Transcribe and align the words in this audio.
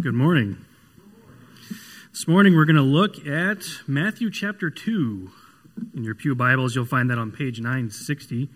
Good 0.00 0.14
morning. 0.14 0.64
This 2.12 2.28
morning 2.28 2.54
we're 2.54 2.66
going 2.66 2.76
to 2.76 2.82
look 2.82 3.26
at 3.26 3.64
Matthew 3.88 4.30
chapter 4.30 4.70
2. 4.70 5.28
In 5.96 6.04
your 6.04 6.14
Pew 6.14 6.36
Bibles, 6.36 6.76
you'll 6.76 6.84
find 6.84 7.10
that 7.10 7.18
on 7.18 7.32
page 7.32 7.58
960. 7.58 8.48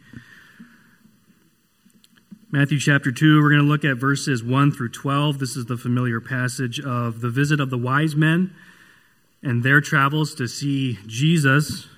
Matthew 2.52 2.78
chapter 2.78 3.10
2, 3.10 3.42
we're 3.42 3.48
going 3.48 3.60
to 3.60 3.66
look 3.66 3.84
at 3.84 3.96
verses 3.96 4.44
1 4.44 4.70
through 4.70 4.90
12. 4.90 5.40
This 5.40 5.56
is 5.56 5.66
the 5.66 5.76
familiar 5.76 6.20
passage 6.20 6.78
of 6.78 7.20
the 7.20 7.28
visit 7.28 7.58
of 7.58 7.70
the 7.70 7.78
wise 7.78 8.14
men 8.14 8.54
and 9.42 9.64
their 9.64 9.80
travels 9.80 10.36
to 10.36 10.46
see 10.46 11.00
Jesus. 11.08 11.88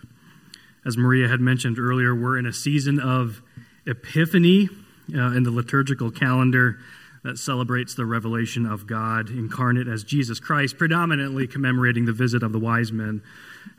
As 0.86 0.96
Maria 0.96 1.28
had 1.28 1.42
mentioned 1.42 1.78
earlier, 1.78 2.14
we're 2.14 2.38
in 2.38 2.46
a 2.46 2.52
season 2.52 2.98
of 2.98 3.42
Epiphany 3.86 4.70
uh, 5.14 5.32
in 5.32 5.42
the 5.42 5.50
liturgical 5.50 6.10
calendar 6.10 6.78
that 7.24 7.38
celebrates 7.38 7.94
the 7.94 8.04
revelation 8.04 8.66
of 8.66 8.86
God 8.86 9.30
incarnate 9.30 9.88
as 9.88 10.04
Jesus 10.04 10.38
Christ, 10.38 10.76
predominantly 10.76 11.46
commemorating 11.46 12.04
the 12.04 12.12
visit 12.12 12.42
of 12.42 12.52
the 12.52 12.58
wise 12.58 12.92
men, 12.92 13.22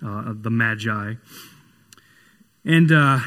uh, 0.05 0.33
the 0.35 0.49
Magi. 0.49 1.13
And 2.65 2.91
uh, 2.91 3.19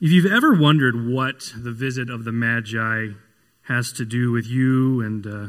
if 0.00 0.12
you've 0.12 0.32
ever 0.32 0.54
wondered 0.54 1.08
what 1.08 1.52
the 1.56 1.72
visit 1.72 2.08
of 2.08 2.24
the 2.24 2.30
Magi 2.30 3.08
has 3.62 3.90
to 3.92 4.04
do 4.04 4.30
with 4.30 4.46
you 4.46 5.00
and 5.00 5.26
uh, 5.26 5.48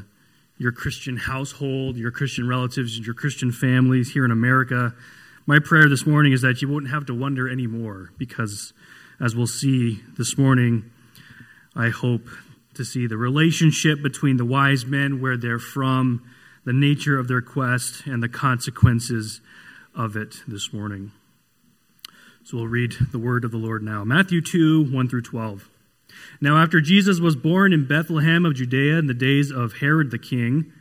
your 0.58 0.72
Christian 0.72 1.18
household, 1.18 1.96
your 1.96 2.10
Christian 2.10 2.48
relatives, 2.48 2.98
your 2.98 3.14
Christian 3.14 3.52
families 3.52 4.14
here 4.14 4.26
in 4.26 4.32
America, 4.32 4.96
my 5.46 5.60
prayer 5.60 5.88
this 5.88 6.08
morning 6.08 6.34
is 6.34 6.42
that 6.42 6.64
you 6.64 6.68
won't 6.68 6.90
have 6.90 7.06
to 7.06 7.14
wonder 7.14 7.48
anymore 7.48 8.10
because, 8.18 8.74
as 9.20 9.36
we'll 9.36 9.46
see 9.46 10.02
this 10.18 10.40
morning, 10.40 10.90
I 11.76 11.90
hope 11.90 12.28
to 12.78 12.86
see 12.86 13.08
the 13.08 13.18
relationship 13.18 14.02
between 14.02 14.38
the 14.38 14.46
wise 14.46 14.86
men, 14.86 15.20
where 15.20 15.38
they're 15.38 15.60
from, 15.60 16.24
the 16.64 16.74
nature 16.74 17.20
of 17.20 17.28
their 17.28 17.42
quest, 17.42 18.06
and 18.06 18.24
the 18.24 18.30
consequences 18.30 19.42
of 19.96 20.16
it 20.16 20.44
this 20.48 20.72
morning. 20.72 21.12
So 22.44 22.58
we'll 22.58 22.68
read 22.68 22.96
the 23.12 23.20
word 23.20 23.44
of 23.44 23.52
the 23.52 23.58
Lord 23.58 23.84
now. 23.84 24.04
Matthew 24.04 24.42
2 24.42 24.90
1 24.92 25.10
through 25.10 25.24
12. 25.24 25.70
Now, 26.40 26.58
after 26.58 26.80
Jesus 26.80 27.20
was 27.20 27.36
born 27.36 27.74
in 27.74 27.88
Bethlehem 27.88 28.46
of 28.46 28.56
Judea 28.56 28.98
in 28.98 29.08
the 29.08 29.14
days 29.14 29.52
of 29.52 29.74
Herod 29.74 30.12
the 30.12 30.18
king, 30.18 30.72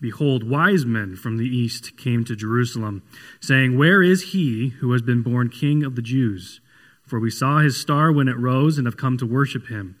behold, 0.00 0.48
wise 0.48 0.84
men 0.84 1.14
from 1.16 1.36
the 1.36 1.46
east 1.46 1.96
came 1.96 2.24
to 2.24 2.34
Jerusalem, 2.34 3.02
saying, 3.40 3.78
Where 3.78 4.02
is 4.02 4.32
he 4.32 4.70
who 4.80 4.90
has 4.92 5.02
been 5.02 5.22
born 5.22 5.48
king 5.48 5.84
of 5.84 5.94
the 5.94 6.02
Jews? 6.02 6.60
For 7.06 7.20
we 7.20 7.30
saw 7.30 7.58
his 7.58 7.80
star 7.80 8.10
when 8.10 8.26
it 8.26 8.38
rose 8.38 8.78
and 8.78 8.86
have 8.86 8.96
come 8.96 9.16
to 9.18 9.26
worship 9.26 9.68
him. 9.68 10.00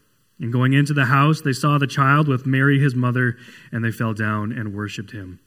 And 0.41 0.51
going 0.51 0.73
into 0.73 0.93
the 0.93 1.05
house, 1.05 1.39
they 1.41 1.53
saw 1.53 1.77
the 1.77 1.85
child 1.85 2.27
with 2.27 2.47
Mary 2.47 2.79
his 2.79 2.95
mother, 2.95 3.37
and 3.71 3.85
they 3.85 3.91
fell 3.91 4.13
down 4.13 4.51
and 4.51 4.73
worshipped 4.73 5.11
him. 5.11 5.39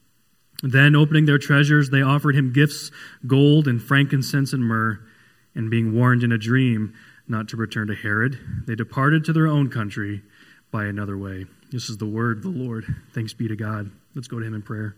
Then, 0.63 0.95
opening 0.95 1.25
their 1.25 1.37
treasures, 1.37 1.89
they 1.89 2.01
offered 2.01 2.33
him 2.33 2.53
gifts 2.53 2.91
gold 3.27 3.67
and 3.67 3.81
frankincense 3.81 4.53
and 4.53 4.63
myrrh. 4.63 4.99
And 5.53 5.69
being 5.69 5.93
warned 5.93 6.23
in 6.23 6.31
a 6.31 6.37
dream 6.37 6.93
not 7.27 7.49
to 7.49 7.57
return 7.57 7.87
to 7.87 7.95
Herod, 7.95 8.39
they 8.65 8.75
departed 8.75 9.25
to 9.25 9.33
their 9.33 9.47
own 9.47 9.69
country 9.69 10.21
by 10.71 10.85
another 10.85 11.17
way. 11.17 11.45
This 11.71 11.89
is 11.89 11.97
the 11.97 12.05
word 12.05 12.37
of 12.37 12.43
the 12.43 12.49
Lord. 12.49 12.85
Thanks 13.13 13.33
be 13.33 13.47
to 13.47 13.55
God. 13.55 13.91
Let's 14.15 14.27
go 14.27 14.39
to 14.39 14.45
him 14.45 14.53
in 14.53 14.61
prayer. 14.61 14.95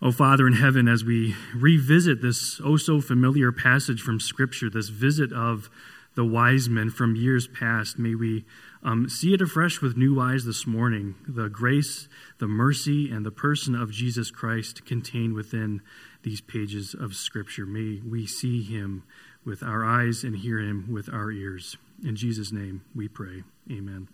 Oh, 0.00 0.12
Father 0.12 0.46
in 0.46 0.54
heaven, 0.54 0.88
as 0.88 1.04
we 1.04 1.34
revisit 1.54 2.22
this 2.22 2.60
oh 2.64 2.76
so 2.76 3.00
familiar 3.00 3.50
passage 3.52 4.00
from 4.00 4.20
Scripture, 4.20 4.70
this 4.70 4.88
visit 4.88 5.32
of 5.32 5.68
the 6.18 6.24
wise 6.24 6.68
men 6.68 6.90
from 6.90 7.14
years 7.14 7.46
past. 7.46 7.96
May 7.96 8.12
we 8.16 8.44
um, 8.82 9.08
see 9.08 9.34
it 9.34 9.40
afresh 9.40 9.80
with 9.80 9.96
new 9.96 10.20
eyes 10.20 10.44
this 10.44 10.66
morning. 10.66 11.14
The 11.28 11.48
grace, 11.48 12.08
the 12.40 12.48
mercy, 12.48 13.08
and 13.08 13.24
the 13.24 13.30
person 13.30 13.76
of 13.76 13.92
Jesus 13.92 14.32
Christ 14.32 14.84
contained 14.84 15.34
within 15.34 15.80
these 16.24 16.40
pages 16.40 16.92
of 16.92 17.14
Scripture. 17.14 17.66
May 17.66 18.00
we 18.00 18.26
see 18.26 18.64
him 18.64 19.04
with 19.44 19.62
our 19.62 19.84
eyes 19.84 20.24
and 20.24 20.34
hear 20.34 20.58
him 20.58 20.88
with 20.90 21.08
our 21.08 21.30
ears. 21.30 21.76
In 22.04 22.16
Jesus' 22.16 22.50
name 22.50 22.82
we 22.96 23.06
pray. 23.06 23.44
Amen. 23.70 24.08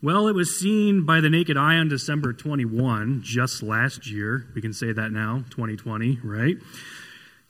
Well, 0.00 0.28
it 0.28 0.36
was 0.36 0.60
seen 0.60 1.04
by 1.04 1.20
the 1.20 1.28
naked 1.28 1.56
eye 1.56 1.74
on 1.74 1.88
December 1.88 2.32
21, 2.32 3.22
just 3.24 3.64
last 3.64 4.06
year. 4.06 4.46
We 4.54 4.62
can 4.62 4.72
say 4.72 4.92
that 4.92 5.10
now, 5.10 5.38
2020, 5.50 6.20
right? 6.22 6.56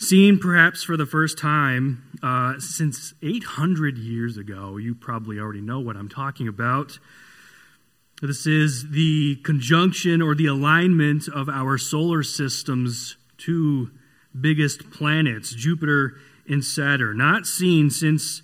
Seen 0.01 0.39
perhaps 0.39 0.85
for 0.85 0.97
the 0.97 1.07
first 1.07 1.39
time 1.39 2.05
uh, 2.23 2.61
since 2.61 3.15
800 3.21 3.99
years 3.99 4.37
ago. 4.37 4.77
You 4.77 4.95
probably 4.95 5.41
already 5.41 5.61
know 5.61 5.81
what 5.81 5.97
I'm 5.97 6.09
talking 6.09 6.47
about. 6.47 7.01
This 8.23 8.47
is 8.47 8.91
the 8.91 9.37
conjunction 9.43 10.23
or 10.23 10.35
the 10.35 10.47
alignment 10.47 11.29
of 11.29 11.49
our 11.49 11.79
solar 11.79 12.23
system's 12.23 13.17
two 13.39 13.91
biggest 14.39 14.91
planets, 14.91 15.53
Jupiter 15.53 16.15
and 16.49 16.65
Saturn, 16.65 17.19
not 17.19 17.47
seen 17.47 17.91
since 17.91 18.43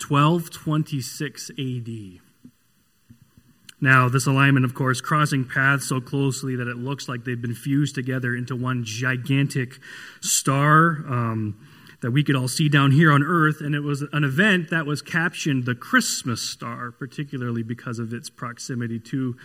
1226 0.00 1.50
AD. 1.50 2.23
Now, 3.80 4.08
this 4.08 4.26
alignment, 4.26 4.64
of 4.64 4.74
course, 4.74 5.00
crossing 5.00 5.44
paths 5.44 5.88
so 5.88 6.00
closely 6.00 6.56
that 6.56 6.68
it 6.68 6.76
looks 6.76 7.08
like 7.08 7.24
they've 7.24 7.40
been 7.40 7.54
fused 7.54 7.94
together 7.94 8.34
into 8.34 8.56
one 8.56 8.84
gigantic 8.84 9.78
star 10.20 11.04
um, 11.08 11.66
that 12.00 12.10
we 12.10 12.22
could 12.22 12.36
all 12.36 12.48
see 12.48 12.68
down 12.68 12.92
here 12.92 13.10
on 13.10 13.22
Earth. 13.22 13.60
And 13.60 13.74
it 13.74 13.80
was 13.80 14.02
an 14.12 14.24
event 14.24 14.70
that 14.70 14.86
was 14.86 15.02
captioned 15.02 15.64
the 15.64 15.74
Christmas 15.74 16.40
star, 16.40 16.92
particularly 16.92 17.62
because 17.62 17.98
of 17.98 18.12
its 18.12 18.30
proximity 18.30 18.98
to 19.00 19.36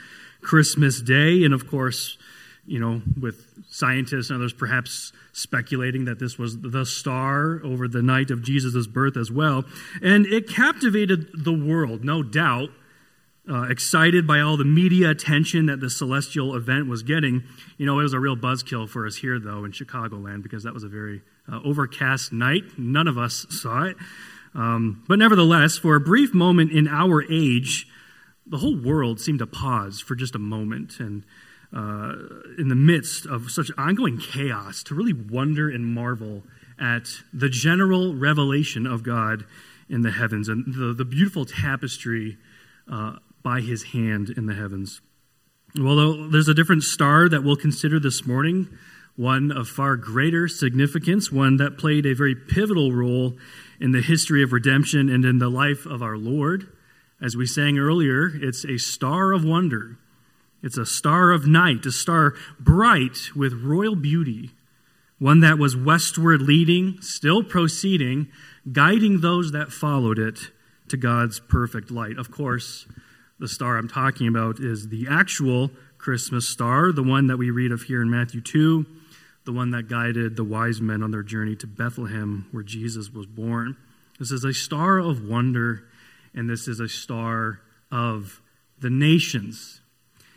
Christmas 0.41 1.01
Day. 1.01 1.43
And 1.43 1.53
of 1.53 1.67
course, 1.67 2.17
you 2.65 2.79
know, 2.79 3.01
with 3.19 3.47
scientists 3.69 4.29
and 4.29 4.37
others 4.37 4.53
perhaps 4.53 5.11
speculating 5.33 6.05
that 6.05 6.19
this 6.19 6.37
was 6.37 6.59
the 6.59 6.85
star 6.85 7.61
over 7.63 7.87
the 7.87 8.01
night 8.01 8.29
of 8.29 8.43
Jesus' 8.43 8.87
birth 8.87 9.17
as 9.17 9.31
well. 9.31 9.65
And 10.01 10.25
it 10.27 10.47
captivated 10.47 11.29
the 11.33 11.53
world, 11.53 12.03
no 12.03 12.21
doubt 12.21 12.69
uh, 13.49 13.63
excited 13.63 14.27
by 14.27 14.39
all 14.39 14.57
the 14.57 14.65
media 14.65 15.09
attention 15.09 15.65
that 15.65 15.79
the 15.79 15.89
celestial 15.89 16.55
event 16.55 16.87
was 16.87 17.03
getting. 17.03 17.43
You 17.77 17.85
know, 17.85 17.99
it 17.99 18.03
was 18.03 18.13
a 18.13 18.19
real 18.19 18.35
buzzkill 18.35 18.87
for 18.87 19.07
us 19.07 19.15
here, 19.15 19.39
though, 19.39 19.63
in 19.63 19.71
Chicagoland, 19.71 20.43
because 20.43 20.63
that 20.63 20.73
was 20.73 20.83
a 20.83 20.87
very 20.87 21.21
uh, 21.51 21.59
overcast 21.63 22.31
night. 22.31 22.63
None 22.77 23.07
of 23.07 23.17
us 23.17 23.45
saw 23.49 23.83
it. 23.83 23.97
Um, 24.53 25.03
but 25.07 25.19
nevertheless, 25.19 25.77
for 25.77 25.95
a 25.95 25.99
brief 25.99 26.33
moment 26.33 26.71
in 26.71 26.87
our 26.87 27.23
age, 27.31 27.87
the 28.45 28.57
whole 28.57 28.77
world 28.77 29.19
seemed 29.19 29.39
to 29.39 29.47
pause 29.47 29.99
for 29.99 30.15
just 30.15 30.35
a 30.35 30.39
moment 30.39 30.99
and 30.99 31.23
uh, 31.71 32.13
in 32.57 32.67
the 32.67 32.75
midst 32.75 33.27
of 33.27 33.51
such 33.51 33.69
ongoing 33.77 34.17
chaos 34.17 34.81
to 34.81 34.95
really 34.95 35.13
wonder 35.13 35.69
and 35.69 35.85
marvel 35.85 36.41
at 36.79 37.07
the 37.31 37.49
general 37.49 38.15
revelation 38.15 38.87
of 38.87 39.03
God 39.03 39.45
in 39.87 40.01
the 40.01 40.11
heavens 40.11 40.49
and 40.49 40.73
the, 40.73 40.93
the 40.93 41.05
beautiful 41.05 41.45
tapestry 41.45 42.37
uh, 42.91 43.17
by 43.49 43.61
his 43.61 43.81
hand 43.81 44.29
in 44.37 44.45
the 44.45 44.53
heavens. 44.53 45.01
Well, 45.75 46.29
there's 46.29 46.47
a 46.47 46.53
different 46.53 46.83
star 46.83 47.27
that 47.29 47.43
we'll 47.43 47.55
consider 47.55 47.99
this 47.99 48.27
morning, 48.27 48.69
one 49.15 49.51
of 49.51 49.67
far 49.67 49.95
greater 49.95 50.47
significance, 50.47 51.31
one 51.31 51.57
that 51.57 51.79
played 51.79 52.05
a 52.05 52.13
very 52.13 52.35
pivotal 52.35 52.93
role 52.93 53.37
in 53.79 53.91
the 53.91 54.03
history 54.03 54.43
of 54.43 54.53
redemption 54.53 55.09
and 55.09 55.25
in 55.25 55.39
the 55.39 55.49
life 55.49 55.87
of 55.87 56.03
our 56.03 56.15
Lord. 56.15 56.67
As 57.19 57.35
we 57.35 57.47
sang 57.47 57.79
earlier, 57.79 58.29
it's 58.35 58.65
a 58.65 58.77
star 58.77 59.33
of 59.33 59.43
wonder. 59.43 59.97
It's 60.61 60.77
a 60.77 60.85
star 60.85 61.31
of 61.31 61.47
night, 61.47 61.87
a 61.87 61.91
star 61.91 62.35
bright 62.59 63.35
with 63.35 63.63
royal 63.63 63.95
beauty, 63.95 64.51
one 65.17 65.39
that 65.39 65.57
was 65.57 65.75
westward 65.75 66.43
leading, 66.43 67.01
still 67.01 67.41
proceeding, 67.43 68.27
guiding 68.71 69.21
those 69.21 69.53
that 69.53 69.71
followed 69.71 70.19
it 70.19 70.51
to 70.89 70.97
God's 70.97 71.39
perfect 71.39 71.89
light. 71.89 72.19
Of 72.19 72.29
course, 72.29 72.85
the 73.39 73.47
star 73.47 73.77
I'm 73.77 73.87
talking 73.87 74.27
about 74.27 74.59
is 74.59 74.89
the 74.89 75.07
actual 75.09 75.71
Christmas 75.97 76.47
star, 76.47 76.91
the 76.91 77.03
one 77.03 77.27
that 77.27 77.37
we 77.37 77.49
read 77.49 77.71
of 77.71 77.83
here 77.83 78.01
in 78.01 78.09
Matthew 78.09 78.41
2, 78.41 78.85
the 79.45 79.51
one 79.53 79.71
that 79.71 79.87
guided 79.87 80.35
the 80.35 80.43
wise 80.43 80.81
men 80.81 81.01
on 81.01 81.11
their 81.11 81.23
journey 81.23 81.55
to 81.57 81.67
Bethlehem, 81.67 82.47
where 82.51 82.63
Jesus 82.63 83.09
was 83.11 83.25
born. 83.25 83.77
This 84.19 84.31
is 84.31 84.43
a 84.43 84.53
star 84.53 84.99
of 84.99 85.27
wonder, 85.27 85.85
and 86.33 86.49
this 86.49 86.67
is 86.67 86.79
a 86.79 86.89
star 86.89 87.61
of 87.91 88.41
the 88.79 88.89
nations. 88.89 89.81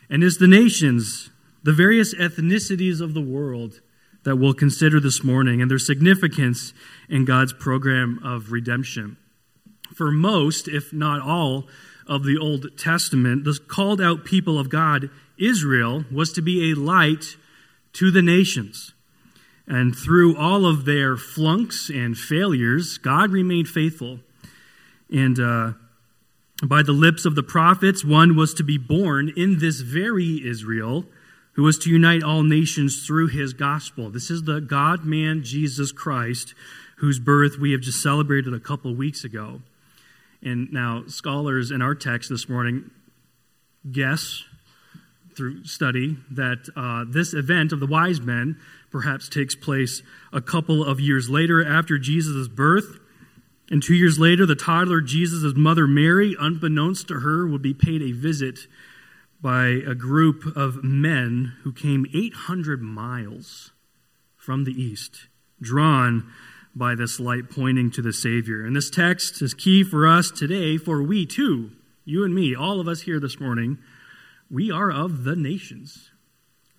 And 0.08 0.22
it's 0.22 0.38
the 0.38 0.48
nations, 0.48 1.30
the 1.62 1.72
various 1.72 2.14
ethnicities 2.14 3.00
of 3.00 3.14
the 3.14 3.20
world 3.20 3.80
that 4.24 4.36
we'll 4.36 4.54
consider 4.54 5.00
this 5.00 5.24
morning, 5.24 5.60
and 5.60 5.70
their 5.70 5.78
significance 5.78 6.72
in 7.08 7.24
God's 7.24 7.52
program 7.52 8.20
of 8.22 8.52
redemption. 8.52 9.16
For 9.94 10.10
most, 10.10 10.68
if 10.68 10.92
not 10.92 11.20
all, 11.20 11.66
of 12.06 12.24
the 12.24 12.38
Old 12.38 12.78
Testament, 12.78 13.44
the 13.44 13.58
called 13.68 14.00
out 14.00 14.24
people 14.24 14.58
of 14.58 14.68
God, 14.68 15.10
Israel, 15.38 16.04
was 16.10 16.32
to 16.32 16.42
be 16.42 16.70
a 16.70 16.74
light 16.74 17.36
to 17.94 18.10
the 18.10 18.22
nations. 18.22 18.92
And 19.66 19.96
through 19.96 20.36
all 20.36 20.66
of 20.66 20.84
their 20.84 21.16
flunks 21.16 21.88
and 21.88 22.16
failures, 22.16 22.98
God 22.98 23.30
remained 23.30 23.68
faithful. 23.68 24.18
And 25.10 25.38
uh, 25.38 25.72
by 26.62 26.82
the 26.82 26.92
lips 26.92 27.24
of 27.24 27.34
the 27.34 27.42
prophets, 27.42 28.04
one 28.04 28.36
was 28.36 28.54
to 28.54 28.62
be 28.62 28.78
born 28.78 29.32
in 29.36 29.58
this 29.58 29.80
very 29.80 30.46
Israel 30.46 31.04
who 31.54 31.62
was 31.62 31.78
to 31.78 31.90
unite 31.90 32.22
all 32.22 32.42
nations 32.42 33.06
through 33.06 33.28
his 33.28 33.52
gospel. 33.52 34.10
This 34.10 34.30
is 34.30 34.44
the 34.44 34.60
God 34.60 35.04
man 35.04 35.42
Jesus 35.42 35.92
Christ, 35.92 36.54
whose 36.96 37.18
birth 37.18 37.58
we 37.58 37.72
have 37.72 37.82
just 37.82 38.02
celebrated 38.02 38.54
a 38.54 38.60
couple 38.60 38.94
weeks 38.94 39.22
ago. 39.22 39.60
And 40.42 40.72
now, 40.72 41.04
scholars 41.06 41.70
in 41.70 41.80
our 41.82 41.94
text 41.94 42.28
this 42.28 42.48
morning 42.48 42.90
guess 43.90 44.44
through 45.36 45.64
study 45.64 46.16
that 46.30 46.68
uh, 46.76 47.04
this 47.08 47.32
event 47.32 47.72
of 47.72 47.80
the 47.80 47.86
wise 47.86 48.20
men 48.20 48.58
perhaps 48.90 49.28
takes 49.28 49.54
place 49.54 50.02
a 50.32 50.40
couple 50.40 50.84
of 50.84 51.00
years 51.00 51.30
later 51.30 51.64
after 51.64 51.98
Jesus' 51.98 52.48
birth. 52.48 52.98
And 53.70 53.82
two 53.82 53.94
years 53.94 54.18
later, 54.18 54.44
the 54.44 54.54
toddler 54.54 55.00
Jesus' 55.00 55.54
mother 55.56 55.86
Mary, 55.86 56.36
unbeknownst 56.38 57.08
to 57.08 57.20
her, 57.20 57.46
would 57.46 57.62
be 57.62 57.72
paid 57.72 58.02
a 58.02 58.12
visit 58.12 58.60
by 59.40 59.66
a 59.86 59.94
group 59.94 60.44
of 60.56 60.84
men 60.84 61.54
who 61.62 61.72
came 61.72 62.06
800 62.14 62.82
miles 62.82 63.72
from 64.36 64.64
the 64.64 64.72
east, 64.72 65.28
drawn 65.60 66.30
by 66.74 66.94
this 66.94 67.20
light 67.20 67.50
pointing 67.50 67.90
to 67.90 68.02
the 68.02 68.12
Savior. 68.12 68.64
And 68.64 68.74
this 68.74 68.90
text 68.90 69.42
is 69.42 69.54
key 69.54 69.84
for 69.84 70.06
us 70.06 70.30
today, 70.30 70.78
for 70.78 71.02
we 71.02 71.26
too, 71.26 71.70
you 72.04 72.24
and 72.24 72.34
me, 72.34 72.54
all 72.54 72.80
of 72.80 72.88
us 72.88 73.02
here 73.02 73.20
this 73.20 73.38
morning, 73.38 73.78
we 74.50 74.70
are 74.70 74.90
of 74.90 75.24
the 75.24 75.36
nations. 75.36 76.10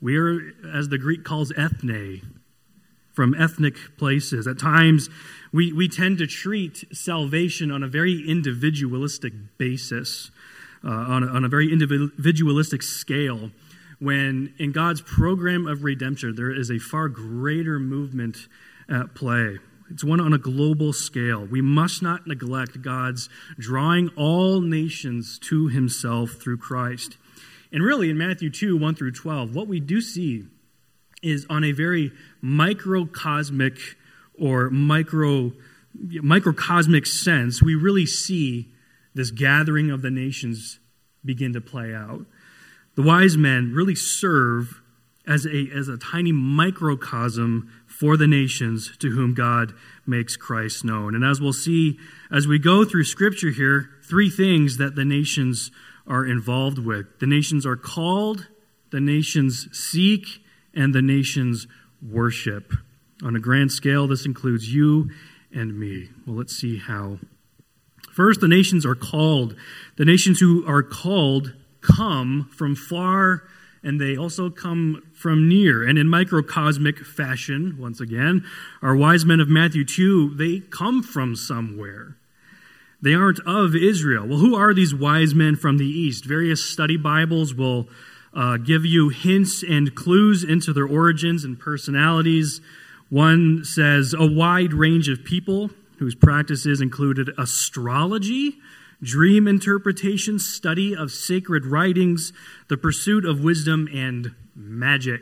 We 0.02 0.18
are, 0.18 0.54
as 0.74 0.90
the 0.90 0.98
Greek 0.98 1.24
calls, 1.24 1.52
ethne, 1.56 2.22
from 3.14 3.34
ethnic 3.40 3.76
places. 3.98 4.48
At 4.48 4.60
times, 4.60 5.10
we, 5.52 5.72
we 5.72 5.88
tend 5.88 6.18
to 6.18 6.28
treat 6.28 6.84
salvation 6.92 7.72
on 7.72 7.84
a 7.84 7.88
very 7.88 8.28
individualistic 8.28 9.34
basis, 9.58 10.32
uh, 10.84 10.90
on, 10.90 11.24
a, 11.24 11.28
on 11.28 11.46
a 11.46 11.48
very 11.48 11.72
individualistic 11.72 12.82
scale 12.82 13.52
when 14.04 14.54
in 14.58 14.74
God's 14.74 15.02
program 15.02 15.66
of 15.66 15.84
redemption, 15.84 16.36
there 16.36 16.52
is 16.52 16.70
a 16.70 16.78
far 16.78 17.08
greater 17.08 17.80
movement 17.80 18.50
at 18.90 19.16
play. 19.16 19.60
It's 19.94 20.04
one 20.04 20.20
on 20.20 20.34
a 20.34 20.40
global 20.40 20.92
scale. 20.92 21.46
We 21.46 21.62
must 21.62 22.02
not 22.02 22.26
neglect 22.26 22.82
God's 22.82 23.30
drawing 23.60 24.10
all 24.16 24.60
nations 24.60 25.38
to 25.44 25.68
himself 25.68 26.32
through 26.32 26.58
Christ. 26.58 27.18
And 27.72 27.84
really, 27.84 28.10
in 28.10 28.18
Matthew 28.18 28.50
2 28.50 28.76
1 28.76 28.96
through 28.96 29.12
12, 29.12 29.54
what 29.54 29.68
we 29.68 29.80
do 29.80 30.02
see 30.02 30.46
is 31.22 31.46
on 31.48 31.64
a 31.64 31.74
very 31.74 32.12
microcosmic 32.42 33.78
or 34.40 34.72
micro, 34.72 35.54
microcosmic 35.94 37.06
sense, 37.06 37.62
we 37.62 37.76
really 37.76 38.08
see 38.08 38.74
this 39.14 39.30
gathering 39.30 39.92
of 39.92 40.02
the 40.02 40.10
nations 40.10 40.80
begin 41.24 41.54
to 41.54 41.62
play 41.62 41.94
out. 41.94 42.26
The 42.96 43.04
wise 43.04 43.38
men 43.38 43.74
really 43.76 43.96
serve 43.96 44.82
as 45.26 45.46
a, 45.46 45.70
as 45.74 45.88
a 45.88 45.98
tiny 45.98 46.32
microcosm 46.32 47.72
for 47.88 48.18
the 48.18 48.28
nations 48.28 48.96
to 48.98 49.12
whom 49.12 49.34
God 49.34 49.74
makes 50.06 50.36
Christ 50.36 50.84
known. 50.84 51.16
And 51.16 51.24
as 51.24 51.40
we'll 51.40 51.54
see 51.54 51.98
as 52.32 52.48
we 52.48 52.60
go 52.60 52.84
through 52.84 53.06
Scripture 53.06 53.52
here, 53.52 53.90
three 54.04 54.30
things 54.30 54.78
that 54.78 54.96
the 54.96 55.06
nations 55.06 55.72
are 56.06 56.26
involved 56.26 56.80
with 56.80 57.20
the 57.20 57.28
nations 57.28 57.66
are 57.66 57.78
called, 57.78 58.48
the 58.92 59.00
nations 59.00 59.70
seek, 59.72 60.44
and 60.74 60.94
the 60.94 61.02
nations 61.02 61.68
worship. 62.02 62.74
On 63.24 63.36
a 63.36 63.40
grand 63.40 63.72
scale, 63.72 64.08
this 64.08 64.26
includes 64.26 64.74
you 64.74 65.10
and 65.54 65.80
me. 65.80 66.10
Well, 66.26 66.36
let's 66.36 66.56
see 66.56 66.78
how. 66.78 67.20
First, 68.12 68.42
the 68.42 68.48
nations 68.48 68.86
are 68.86 68.96
called. 68.96 69.56
The 69.96 70.06
nations 70.06 70.40
who 70.40 70.68
are 70.68 70.84
called 70.84 71.54
come 71.82 72.50
from 72.52 72.76
far 72.76 73.44
and 73.84 74.00
they 74.00 74.16
also 74.16 74.50
come 74.50 75.04
from 75.14 75.50
near. 75.50 75.88
And 75.88 75.98
in 75.98 76.08
microcosmic 76.08 77.00
fashion, 77.06 77.76
once 77.78 78.00
again, 78.00 78.46
our 78.82 78.96
wise 78.96 79.26
men 79.26 79.40
of 79.40 79.50
Matthew 79.50 79.84
2, 79.84 80.36
they 80.36 80.60
come 80.60 81.04
from 81.04 81.36
somewhere. 81.36 82.16
They 83.02 83.14
aren't 83.14 83.42
of 83.46 83.76
Israel. 83.76 84.26
Well, 84.26 84.38
who 84.38 84.56
are 84.56 84.74
these 84.74 84.96
wise 84.96 85.36
men 85.36 85.58
from 85.58 85.78
the 85.78 85.86
east? 85.86 86.24
Various 86.24 86.64
study 86.64 86.96
Bibles 86.96 87.54
will 87.54 87.90
uh, 88.34 88.58
give 88.58 88.86
you 88.86 89.10
hints 89.10 89.62
and 89.62 89.94
clues 89.94 90.44
into 90.44 90.72
their 90.72 90.88
origins 90.88 91.44
and 91.44 91.60
personalities. 91.60 92.62
One 93.10 93.66
says 93.66 94.16
a 94.18 94.26
wide 94.26 94.74
range 94.74 95.10
of 95.10 95.24
people 95.26 95.70
whose 96.00 96.16
practices 96.16 96.82
included 96.82 97.30
astrology, 97.38 98.58
dream 99.04 99.48
interpretation, 99.48 100.40
study 100.40 100.96
of 100.96 101.12
sacred 101.12 101.66
writings, 101.66 102.34
the 102.70 102.78
pursuit 102.78 103.26
of 103.26 103.44
wisdom, 103.44 103.88
and 103.94 104.34
magic. 104.56 105.22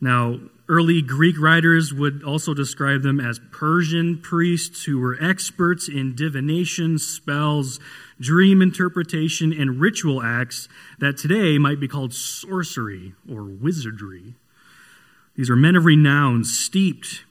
Now, 0.00 0.40
early 0.68 1.02
Greek 1.02 1.38
writers 1.38 1.92
would 1.92 2.22
also 2.24 2.54
describe 2.54 3.02
them 3.02 3.20
as 3.20 3.40
Persian 3.52 4.18
priests 4.18 4.84
who 4.84 4.98
were 4.98 5.16
experts 5.20 5.88
in 5.88 6.14
divination, 6.14 6.98
spells, 6.98 7.78
dream 8.18 8.62
interpretation, 8.62 9.52
and 9.52 9.80
ritual 9.80 10.22
acts 10.22 10.68
that 10.98 11.16
today 11.16 11.58
might 11.58 11.80
be 11.80 11.88
called 11.88 12.14
sorcery 12.14 13.14
or 13.30 13.44
wizardry. 13.44 14.34
These 15.36 15.50
are 15.50 15.56
men 15.56 15.76
of 15.76 15.84
renown, 15.84 16.44
steeped 16.44 17.24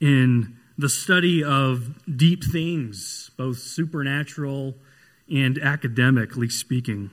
in 0.00 0.56
the 0.78 0.88
study 0.88 1.42
of 1.42 1.94
deep 2.16 2.44
things, 2.44 3.30
both 3.36 3.58
supernatural 3.58 4.74
and 5.30 5.58
academically 5.58 6.48
speaking. 6.48 7.10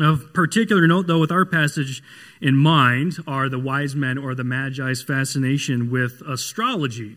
Of 0.00 0.32
particular 0.34 0.86
note, 0.86 1.06
though, 1.06 1.18
with 1.18 1.32
our 1.32 1.44
passage 1.44 2.02
in 2.40 2.56
mind, 2.56 3.16
are 3.26 3.48
the 3.48 3.58
wise 3.58 3.96
men 3.96 4.18
or 4.18 4.34
the 4.34 4.44
Magi's 4.44 5.02
fascination 5.02 5.90
with 5.90 6.20
astrology, 6.28 7.16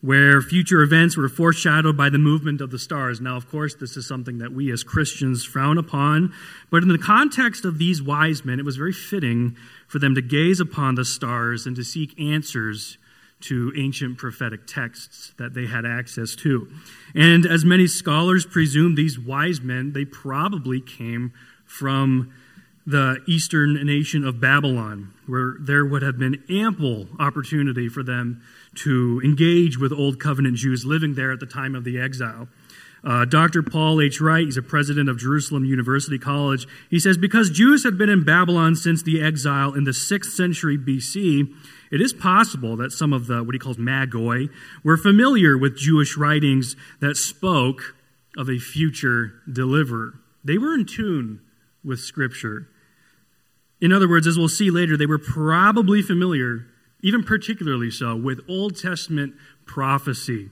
where 0.00 0.40
future 0.42 0.82
events 0.82 1.16
were 1.16 1.28
foreshadowed 1.28 1.96
by 1.96 2.08
the 2.08 2.18
movement 2.18 2.60
of 2.60 2.70
the 2.70 2.78
stars. 2.78 3.20
Now, 3.20 3.36
of 3.36 3.48
course, 3.48 3.74
this 3.74 3.96
is 3.96 4.06
something 4.06 4.38
that 4.38 4.52
we 4.52 4.70
as 4.70 4.84
Christians 4.84 5.44
frown 5.44 5.78
upon, 5.78 6.32
but 6.70 6.82
in 6.82 6.88
the 6.88 6.98
context 6.98 7.64
of 7.64 7.78
these 7.78 8.02
wise 8.02 8.44
men, 8.44 8.60
it 8.60 8.64
was 8.64 8.76
very 8.76 8.92
fitting 8.92 9.56
for 9.88 9.98
them 9.98 10.14
to 10.14 10.22
gaze 10.22 10.60
upon 10.60 10.94
the 10.94 11.04
stars 11.04 11.66
and 11.66 11.74
to 11.74 11.82
seek 11.82 12.18
answers 12.20 12.98
to 13.40 13.72
ancient 13.76 14.18
prophetic 14.18 14.66
texts 14.66 15.32
that 15.38 15.54
they 15.54 15.66
had 15.66 15.86
access 15.86 16.34
to. 16.34 16.68
And 17.14 17.46
as 17.46 17.64
many 17.64 17.86
scholars 17.86 18.44
presume, 18.44 18.94
these 18.94 19.18
wise 19.18 19.60
men, 19.60 19.92
they 19.92 20.04
probably 20.04 20.80
came 20.80 21.32
from 21.64 22.32
the 22.86 23.22
eastern 23.28 23.74
nation 23.86 24.24
of 24.24 24.40
Babylon, 24.40 25.12
where 25.26 25.56
there 25.60 25.84
would 25.84 26.00
have 26.00 26.18
been 26.18 26.42
ample 26.48 27.06
opportunity 27.20 27.86
for 27.86 28.02
them 28.02 28.42
to 28.76 29.20
engage 29.22 29.78
with 29.78 29.92
Old 29.92 30.18
Covenant 30.18 30.56
Jews 30.56 30.86
living 30.86 31.14
there 31.14 31.30
at 31.30 31.38
the 31.38 31.46
time 31.46 31.74
of 31.74 31.84
the 31.84 32.00
exile. 32.00 32.48
Uh, 33.04 33.24
Dr. 33.24 33.62
Paul 33.62 34.00
H. 34.00 34.20
Wright, 34.20 34.44
he's 34.44 34.56
a 34.56 34.62
president 34.62 35.08
of 35.08 35.18
Jerusalem 35.18 35.64
University 35.64 36.18
College. 36.18 36.66
He 36.90 36.98
says, 36.98 37.16
Because 37.16 37.50
Jews 37.50 37.84
had 37.84 37.96
been 37.96 38.08
in 38.08 38.24
Babylon 38.24 38.74
since 38.74 39.02
the 39.02 39.22
exile 39.22 39.74
in 39.74 39.84
the 39.84 39.92
6th 39.92 40.32
century 40.32 40.76
BC, 40.76 41.54
it 41.90 42.00
is 42.00 42.12
possible 42.12 42.76
that 42.76 42.92
some 42.92 43.12
of 43.12 43.26
the, 43.26 43.42
what 43.42 43.54
he 43.54 43.58
calls 43.58 43.76
magoi, 43.76 44.48
were 44.82 44.96
familiar 44.96 45.56
with 45.56 45.76
Jewish 45.76 46.16
writings 46.16 46.76
that 47.00 47.16
spoke 47.16 47.94
of 48.36 48.48
a 48.48 48.58
future 48.58 49.34
deliverer. 49.50 50.14
They 50.44 50.58
were 50.58 50.74
in 50.74 50.86
tune 50.86 51.40
with 51.84 52.00
Scripture. 52.00 52.68
In 53.80 53.92
other 53.92 54.08
words, 54.08 54.26
as 54.26 54.38
we'll 54.38 54.48
see 54.48 54.70
later, 54.70 54.96
they 54.96 55.06
were 55.06 55.18
probably 55.18 56.02
familiar 56.02 56.66
even 57.02 57.22
particularly 57.22 57.90
so 57.90 58.16
with 58.16 58.40
Old 58.48 58.76
Testament 58.76 59.34
prophecy. 59.66 60.50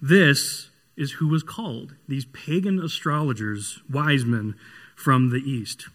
This 0.00 0.70
is 0.96 1.12
who 1.12 1.28
was 1.28 1.42
called 1.42 1.94
these 2.08 2.26
pagan 2.26 2.78
astrologers, 2.78 3.80
wise 3.90 4.24
men 4.24 4.54
from 4.94 5.30
the 5.30 5.38
east. 5.38 5.88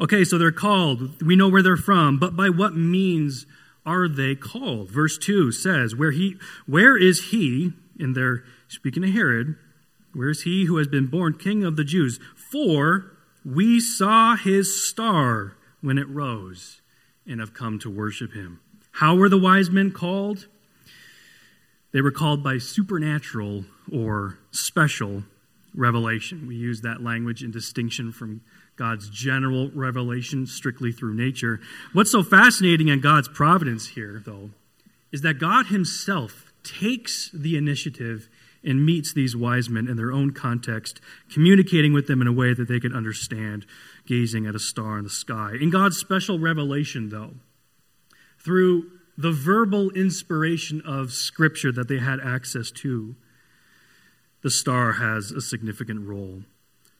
Okay, 0.00 0.24
so 0.24 0.38
they're 0.38 0.52
called. 0.52 1.22
We 1.22 1.36
know 1.36 1.48
where 1.48 1.62
they're 1.62 1.76
from, 1.76 2.18
but 2.18 2.34
by 2.34 2.48
what 2.48 2.74
means 2.74 3.46
are 3.84 4.08
they 4.08 4.34
called? 4.34 4.90
Verse 4.90 5.18
2 5.18 5.52
says, 5.52 5.94
Where 5.94 6.12
he 6.12 6.36
where 6.66 6.96
is 6.96 7.30
he, 7.30 7.72
in 7.98 8.12
their 8.14 8.44
speaking 8.68 9.02
to 9.02 9.10
Herod, 9.10 9.56
where 10.14 10.30
is 10.30 10.42
he 10.42 10.66
who 10.66 10.76
has 10.76 10.88
been 10.88 11.06
born 11.06 11.34
king 11.34 11.64
of 11.64 11.76
the 11.76 11.84
Jews? 11.84 12.18
For 12.34 13.12
we 13.44 13.80
saw 13.80 14.36
his 14.36 14.84
star 14.86 15.56
when 15.80 15.98
it 15.98 16.08
rose 16.08 16.80
and 17.26 17.40
have 17.40 17.54
come 17.54 17.78
to 17.80 17.90
worship 17.90 18.32
him. 18.32 18.60
How 18.92 19.14
were 19.14 19.28
the 19.28 19.38
wise 19.38 19.70
men 19.70 19.90
called? 19.90 20.46
They 21.92 22.00
were 22.00 22.10
called 22.10 22.42
by 22.42 22.58
supernatural 22.58 23.64
or 23.92 24.38
special 24.50 25.24
revelation. 25.74 26.46
We 26.46 26.56
use 26.56 26.80
that 26.82 27.02
language 27.02 27.42
in 27.42 27.50
distinction 27.50 28.12
from 28.12 28.42
God's 28.76 29.08
general 29.08 29.70
revelation 29.74 30.46
strictly 30.46 30.92
through 30.92 31.14
nature. 31.14 31.60
What's 31.92 32.10
so 32.12 32.22
fascinating 32.22 32.88
in 32.88 33.00
God's 33.00 33.28
providence 33.28 33.88
here, 33.88 34.22
though, 34.24 34.50
is 35.10 35.20
that 35.22 35.38
God 35.38 35.66
Himself 35.66 36.52
takes 36.62 37.30
the 37.32 37.56
initiative 37.56 38.28
and 38.64 38.86
meets 38.86 39.12
these 39.12 39.34
wise 39.34 39.68
men 39.68 39.88
in 39.88 39.96
their 39.96 40.12
own 40.12 40.32
context, 40.32 41.00
communicating 41.32 41.92
with 41.92 42.06
them 42.06 42.20
in 42.20 42.28
a 42.28 42.32
way 42.32 42.54
that 42.54 42.68
they 42.68 42.78
could 42.78 42.94
understand, 42.94 43.66
gazing 44.06 44.46
at 44.46 44.54
a 44.54 44.60
star 44.60 44.98
in 44.98 45.04
the 45.04 45.10
sky. 45.10 45.52
In 45.60 45.70
God's 45.70 45.96
special 45.96 46.38
revelation, 46.38 47.08
though, 47.08 47.34
through 48.38 48.90
the 49.18 49.32
verbal 49.32 49.90
inspiration 49.90 50.80
of 50.84 51.12
Scripture 51.12 51.72
that 51.72 51.88
they 51.88 51.98
had 51.98 52.20
access 52.20 52.70
to, 52.70 53.16
the 54.42 54.50
star 54.50 54.94
has 54.94 55.30
a 55.30 55.40
significant 55.40 56.06
role. 56.06 56.42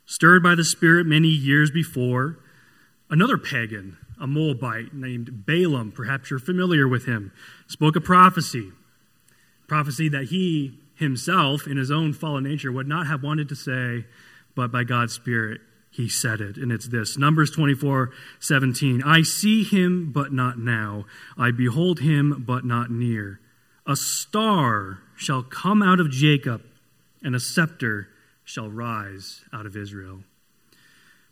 Stirred 0.06 0.42
by 0.42 0.54
the 0.54 0.64
Spirit 0.64 1.06
many 1.06 1.28
years 1.28 1.70
before, 1.70 2.38
another 3.11 3.38
pagan, 3.38 3.96
a 4.20 4.26
Moabite 4.26 4.94
named 4.94 5.44
Balaam, 5.46 5.92
perhaps 5.92 6.30
you're 6.30 6.38
familiar 6.38 6.87
with 6.87 7.06
him, 7.06 7.32
spoke 7.66 7.96
a 7.96 8.00
prophecy. 8.00 8.72
Prophecy 9.66 10.08
that 10.08 10.25
he 10.25 10.78
himself, 10.96 11.66
in 11.66 11.76
his 11.76 11.90
own 11.90 12.12
fallen 12.12 12.44
nature, 12.44 12.70
would 12.70 12.88
not 12.88 13.06
have 13.06 13.22
wanted 13.22 13.49
to 13.49 13.56
say, 13.56 14.06
but 14.54 14.70
by 14.70 14.84
God's 14.84 15.12
Spirit, 15.12 15.61
he 15.90 16.08
said 16.08 16.40
it. 16.40 16.56
And 16.56 16.72
it's 16.72 16.88
this 16.88 17.18
Numbers 17.18 17.50
24 17.50 18.11
17. 18.40 19.02
I 19.02 19.22
see 19.22 19.62
him, 19.62 20.11
but 20.12 20.32
not 20.32 20.58
now. 20.58 21.04
I 21.37 21.50
behold 21.50 22.00
him, 22.00 22.44
but 22.46 22.64
not 22.64 22.90
near. 22.90 23.40
A 23.87 23.96
star 23.96 25.00
shall 25.16 25.42
come 25.42 25.82
out 25.82 26.00
of 26.00 26.11
Jacob, 26.11 26.62
and 27.23 27.35
a 27.35 27.41
scepter 27.41 28.09
shall 28.45 28.71
rise 28.71 29.43
out 29.52 29.67
of 29.67 29.76
Israel. 29.76 30.21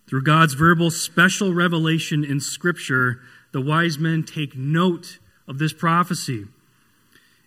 Through 0.08 0.22
God's 0.22 0.54
verbal 0.54 0.90
special 0.90 1.52
revelation 1.52 2.24
in 2.24 2.40
Scripture, 2.40 3.20
the 3.52 3.60
wise 3.60 3.98
men 3.98 4.24
take 4.24 4.56
note 4.56 5.18
of 5.46 5.58
this 5.58 5.72
prophecy, 5.72 6.46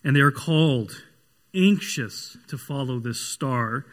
and 0.02 0.14
they 0.14 0.20
are 0.20 0.30
called 0.30 1.02
anxious 1.54 2.36
to 2.48 2.58
follow 2.58 2.98
this 2.98 3.20
star. 3.20 3.86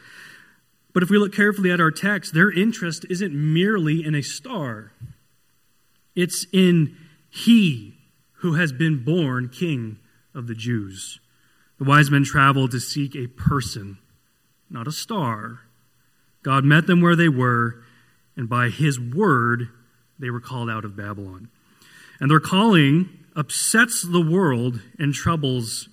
But 0.93 1.03
if 1.03 1.09
we 1.09 1.17
look 1.17 1.33
carefully 1.33 1.71
at 1.71 1.79
our 1.79 1.91
text, 1.91 2.33
their 2.33 2.51
interest 2.51 3.05
isn't 3.09 3.33
merely 3.33 4.03
in 4.03 4.15
a 4.15 4.21
star, 4.21 4.91
it's 6.15 6.45
in 6.51 6.97
He 7.29 7.97
who 8.35 8.55
has 8.55 8.73
been 8.73 9.03
born 9.03 9.49
King 9.49 9.99
of 10.33 10.47
the 10.47 10.55
Jews. 10.55 11.19
The 11.77 11.85
wise 11.85 12.11
men 12.11 12.23
traveled 12.23 12.71
to 12.71 12.79
seek 12.79 13.15
a 13.15 13.27
person, 13.27 13.97
not 14.71 14.87
a 14.87 14.91
star. 14.91 15.61
God 16.43 16.63
met 16.63 16.87
them 16.87 17.01
where 17.01 17.15
they 17.15 17.29
were, 17.29 17.83
and 18.35 18.49
by 18.49 18.69
His 18.69 18.99
word, 18.99 19.69
they 20.17 20.29
were 20.29 20.39
called 20.39 20.69
out 20.69 20.85
of 20.85 20.95
Babylon. 20.95 21.49
And 22.19 22.29
their 22.29 22.39
calling 22.39 23.09
upsets 23.35 24.01
the 24.01 24.21
world 24.21 24.81
and 24.99 25.13
troubles 25.13 25.89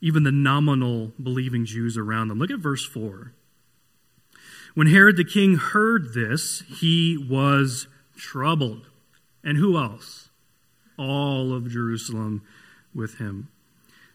even 0.00 0.22
the 0.22 0.32
nominal 0.32 1.12
believing 1.22 1.64
Jews 1.64 1.96
around 1.96 2.28
them. 2.28 2.38
Look 2.38 2.50
at 2.50 2.58
verse 2.58 2.84
4. 2.84 3.32
When 4.74 4.86
Herod 4.86 5.16
the 5.16 5.24
king 5.24 5.56
heard 5.56 6.14
this, 6.14 6.62
he 6.68 7.16
was 7.16 7.86
troubled. 8.16 8.86
And 9.42 9.58
who 9.58 9.76
else? 9.76 10.30
All 10.98 11.52
of 11.52 11.70
Jerusalem 11.70 12.42
with 12.94 13.18
him. 13.18 13.48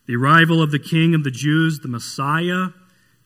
The 0.08 0.16
arrival 0.16 0.62
of 0.62 0.72
the 0.72 0.80
king 0.80 1.16
of 1.16 1.24
the 1.24 1.32
Jews, 1.32 1.80
the 1.80 1.88
Messiah, 1.88 2.70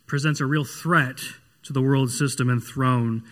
presents 0.09 0.41
a 0.41 0.45
real 0.45 0.65
threat 0.65 1.19
to 1.63 1.71
the 1.71 1.81
world 1.81 2.11
system 2.11 2.49
and 2.49 2.61
throne, 2.61 3.23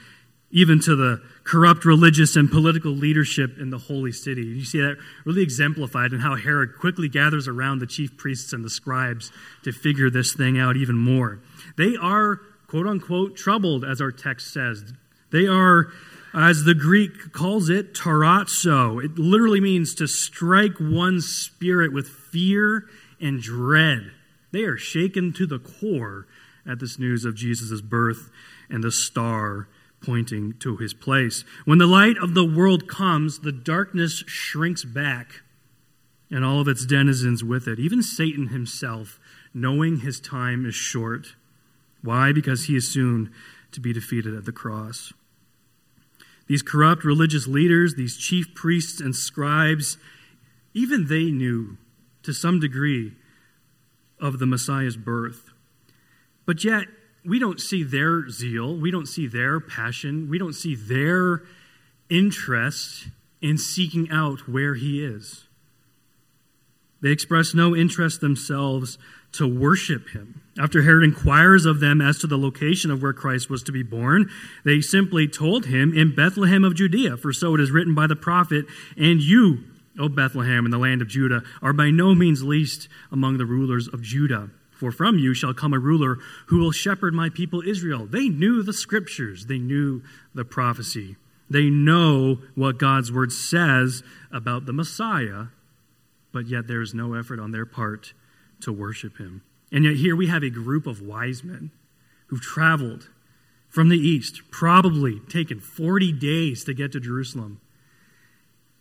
even 0.51 0.79
to 0.79 0.95
the 0.95 1.21
corrupt 1.43 1.83
religious 1.83 2.37
and 2.37 2.49
political 2.49 2.91
leadership 2.91 3.57
in 3.59 3.69
the 3.69 3.77
holy 3.77 4.13
city. 4.13 4.43
You 4.43 4.63
see 4.63 4.79
that 4.79 4.97
really 5.25 5.43
exemplified 5.43 6.13
in 6.13 6.21
how 6.21 6.35
Herod 6.35 6.77
quickly 6.79 7.09
gathers 7.09 7.47
around 7.47 7.79
the 7.79 7.87
chief 7.87 8.15
priests 8.15 8.53
and 8.53 8.63
the 8.63 8.69
scribes 8.69 9.31
to 9.63 9.73
figure 9.73 10.09
this 10.09 10.33
thing 10.33 10.57
out 10.57 10.77
even 10.77 10.97
more. 10.97 11.41
They 11.75 11.97
are 11.97 12.39
quote 12.67 12.87
unquote, 12.87 13.35
troubled, 13.35 13.83
as 13.83 14.01
our 14.01 14.11
text 14.11 14.53
says. 14.53 14.93
They 15.31 15.47
are, 15.47 15.87
as 16.33 16.63
the 16.63 16.75
Greek 16.75 17.31
calls 17.31 17.69
it, 17.69 17.93
tarasso. 17.93 19.03
It 19.03 19.17
literally 19.17 19.61
means 19.61 19.95
to 19.95 20.07
strike 20.07 20.79
one's 20.79 21.27
spirit 21.27 21.93
with 21.93 22.07
fear 22.07 22.85
and 23.19 23.41
dread. 23.41 24.11
They 24.51 24.63
are 24.63 24.77
shaken 24.77 25.33
to 25.33 25.45
the 25.45 25.59
core 25.59 26.27
at 26.67 26.79
this 26.79 26.99
news 26.99 27.25
of 27.25 27.35
Jesus' 27.35 27.81
birth 27.81 28.29
and 28.69 28.83
the 28.83 28.91
star 28.91 29.67
pointing 30.01 30.53
to 30.59 30.77
his 30.77 30.93
place. 30.93 31.43
When 31.65 31.77
the 31.77 31.87
light 31.87 32.17
of 32.17 32.33
the 32.33 32.45
world 32.45 32.87
comes, 32.87 33.39
the 33.39 33.51
darkness 33.51 34.23
shrinks 34.27 34.83
back 34.83 35.41
and 36.29 36.43
all 36.43 36.59
of 36.59 36.67
its 36.67 36.85
denizens 36.85 37.43
with 37.43 37.67
it. 37.67 37.79
Even 37.79 38.03
Satan 38.03 38.47
himself, 38.47 39.19
knowing 39.53 39.99
his 39.99 40.19
time 40.19 40.65
is 40.65 40.75
short, 40.75 41.35
why? 42.03 42.31
Because 42.31 42.65
he 42.65 42.75
is 42.75 42.91
soon 42.91 43.31
to 43.71 43.79
be 43.79 43.93
defeated 43.93 44.35
at 44.35 44.45
the 44.45 44.51
cross. 44.51 45.13
These 46.47 46.61
corrupt 46.61 47.03
religious 47.03 47.47
leaders, 47.47 47.95
these 47.95 48.17
chief 48.17 48.53
priests 48.55 49.01
and 49.01 49.15
scribes, 49.15 49.97
even 50.73 51.07
they 51.07 51.31
knew 51.31 51.77
to 52.23 52.33
some 52.33 52.59
degree 52.59 53.13
of 54.19 54.39
the 54.39 54.45
Messiah's 54.45 54.97
birth. 54.97 55.46
But 56.47 56.63
yet, 56.63 56.87
we 57.25 57.39
don't 57.39 57.59
see 57.59 57.83
their 57.83 58.29
zeal, 58.29 58.75
we 58.75 58.89
don't 58.89 59.05
see 59.05 59.27
their 59.27 59.59
passion, 59.59 60.29
we 60.29 60.39
don't 60.39 60.53
see 60.53 60.75
their 60.75 61.43
interest 62.09 63.09
in 63.41 63.57
seeking 63.57 64.09
out 64.09 64.47
where 64.47 64.75
he 64.75 65.03
is. 65.03 65.43
They 67.01 67.11
express 67.11 67.53
no 67.53 67.75
interest 67.75 68.21
themselves 68.21 68.97
to 69.33 69.45
worship 69.45 70.09
him. 70.09 70.41
After 70.57 70.83
Herod 70.83 71.03
inquires 71.03 71.65
of 71.65 71.81
them 71.81 71.99
as 72.01 72.17
to 72.19 72.27
the 72.27 72.37
location 72.37 72.89
of 72.89 73.01
where 73.01 73.13
Christ 73.13 73.49
was 73.49 73.61
to 73.63 73.73
be 73.73 73.83
born, 73.83 74.31
they 74.63 74.79
simply 74.79 75.27
told 75.27 75.65
him, 75.65 75.93
In 75.93 76.15
Bethlehem 76.15 76.63
of 76.63 76.75
Judea, 76.75 77.17
for 77.17 77.33
so 77.33 77.53
it 77.55 77.61
is 77.61 77.71
written 77.71 77.93
by 77.93 78.07
the 78.07 78.15
prophet, 78.15 78.65
And 78.97 79.21
you, 79.21 79.65
O 79.99 80.07
Bethlehem, 80.07 80.63
in 80.63 80.71
the 80.71 80.77
land 80.77 81.01
of 81.01 81.09
Judah, 81.09 81.43
are 81.61 81.73
by 81.73 81.91
no 81.91 82.15
means 82.15 82.41
least 82.41 82.87
among 83.11 83.37
the 83.37 83.45
rulers 83.45 83.89
of 83.89 84.01
Judah. 84.01 84.49
For 84.77 84.91
from 84.91 85.17
you 85.17 85.33
shall 85.33 85.53
come 85.53 85.73
a 85.73 85.79
ruler 85.79 86.19
who 86.47 86.59
will 86.59 86.71
shepherd 86.71 87.13
my 87.13 87.29
people 87.29 87.63
Israel. 87.65 88.05
They 88.05 88.29
knew 88.29 88.61
the 88.61 88.73
scriptures, 88.73 89.47
they 89.47 89.57
knew 89.57 90.03
the 90.33 90.45
prophecy. 90.45 91.15
They 91.49 91.69
know 91.69 92.39
what 92.55 92.77
God's 92.77 93.11
word 93.11 93.31
says 93.31 94.03
about 94.31 94.65
the 94.65 94.73
Messiah, 94.73 95.45
but 96.33 96.47
yet 96.47 96.67
there 96.67 96.81
is 96.81 96.93
no 96.93 97.13
effort 97.13 97.39
on 97.39 97.51
their 97.51 97.65
part 97.65 98.13
to 98.61 98.73
worship 98.73 99.17
him. 99.17 99.43
And 99.71 99.85
yet, 99.85 99.95
here 99.95 100.15
we 100.15 100.27
have 100.27 100.43
a 100.43 100.49
group 100.49 100.85
of 100.85 101.01
wise 101.01 101.43
men 101.43 101.71
who've 102.27 102.41
traveled 102.41 103.09
from 103.69 103.89
the 103.89 103.97
east, 103.97 104.41
probably 104.51 105.21
taken 105.21 105.59
40 105.59 106.11
days 106.11 106.63
to 106.65 106.73
get 106.73 106.91
to 106.91 106.99
Jerusalem. 106.99 107.61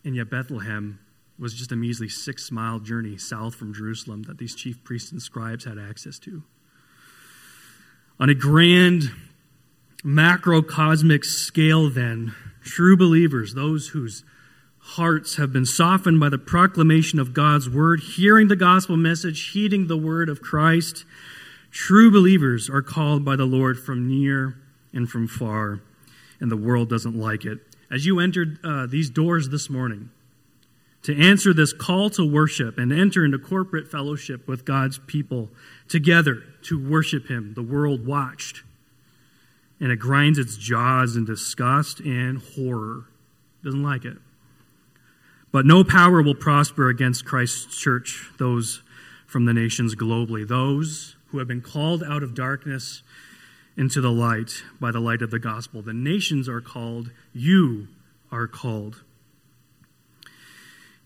And 0.03 0.15
yet, 0.15 0.29
Bethlehem 0.29 0.99
was 1.39 1.53
just 1.53 1.71
a 1.71 1.75
measly 1.75 2.09
six 2.09 2.51
mile 2.51 2.79
journey 2.79 3.17
south 3.17 3.55
from 3.55 3.73
Jerusalem 3.73 4.23
that 4.23 4.37
these 4.37 4.55
chief 4.55 4.83
priests 4.83 5.11
and 5.11 5.21
scribes 5.21 5.65
had 5.65 5.77
access 5.77 6.17
to. 6.19 6.43
On 8.19 8.29
a 8.29 8.35
grand 8.35 9.11
macrocosmic 10.03 11.23
scale, 11.23 11.89
then, 11.89 12.33
true 12.63 12.97
believers, 12.97 13.53
those 13.53 13.89
whose 13.89 14.23
hearts 14.79 15.35
have 15.35 15.51
been 15.51 15.65
softened 15.65 16.19
by 16.19 16.29
the 16.29 16.37
proclamation 16.37 17.19
of 17.19 17.33
God's 17.33 17.69
word, 17.69 17.99
hearing 17.99 18.47
the 18.47 18.55
gospel 18.55 18.97
message, 18.97 19.49
heeding 19.51 19.87
the 19.87 19.97
word 19.97 20.29
of 20.29 20.41
Christ. 20.41 21.05
True 21.71 22.09
believers 22.09 22.69
are 22.69 22.81
called 22.81 23.25
by 23.25 23.35
the 23.35 23.45
Lord 23.45 23.77
from 23.77 24.07
near 24.07 24.55
and 24.93 25.09
from 25.09 25.27
far, 25.27 25.81
and 26.39 26.49
the 26.49 26.57
world 26.57 26.89
doesn't 26.89 27.15
like 27.15 27.45
it. 27.45 27.59
As 27.91 28.05
you 28.05 28.19
entered 28.19 28.59
uh, 28.63 28.87
these 28.87 29.09
doors 29.09 29.49
this 29.49 29.69
morning, 29.69 30.09
to 31.07 31.17
answer 31.17 31.53
this 31.53 31.71
call 31.71 32.09
to 32.09 32.29
worship 32.29 32.77
and 32.77 32.91
enter 32.91 33.23
into 33.23 33.39
corporate 33.39 33.89
fellowship 33.89 34.45
with 34.45 34.65
God's 34.65 34.99
people 35.07 35.47
together 35.87 36.43
to 36.63 36.77
worship 36.77 37.29
Him. 37.29 37.53
The 37.53 37.63
world 37.63 38.05
watched, 38.05 38.63
and 39.79 39.89
it 39.89 39.99
grinds 39.99 40.37
its 40.37 40.57
jaws 40.57 41.15
in 41.15 41.23
disgust 41.23 42.01
and 42.01 42.39
horror. 42.39 43.05
Doesn't 43.63 43.81
like 43.81 44.03
it. 44.03 44.17
But 45.49 45.65
no 45.65 45.85
power 45.85 46.21
will 46.21 46.35
prosper 46.35 46.89
against 46.89 47.23
Christ's 47.23 47.79
church, 47.79 48.29
those 48.37 48.81
from 49.27 49.45
the 49.45 49.53
nations 49.53 49.95
globally, 49.95 50.45
those 50.45 51.15
who 51.27 51.37
have 51.39 51.47
been 51.47 51.61
called 51.61 52.03
out 52.03 52.21
of 52.21 52.35
darkness 52.35 53.01
into 53.77 54.01
the 54.01 54.11
light 54.11 54.61
by 54.81 54.91
the 54.91 54.99
light 54.99 55.21
of 55.21 55.31
the 55.31 55.39
gospel. 55.39 55.81
The 55.81 55.93
nations 55.93 56.49
are 56.49 56.59
called, 56.59 57.11
you 57.33 57.87
are 58.29 58.45
called. 58.45 59.03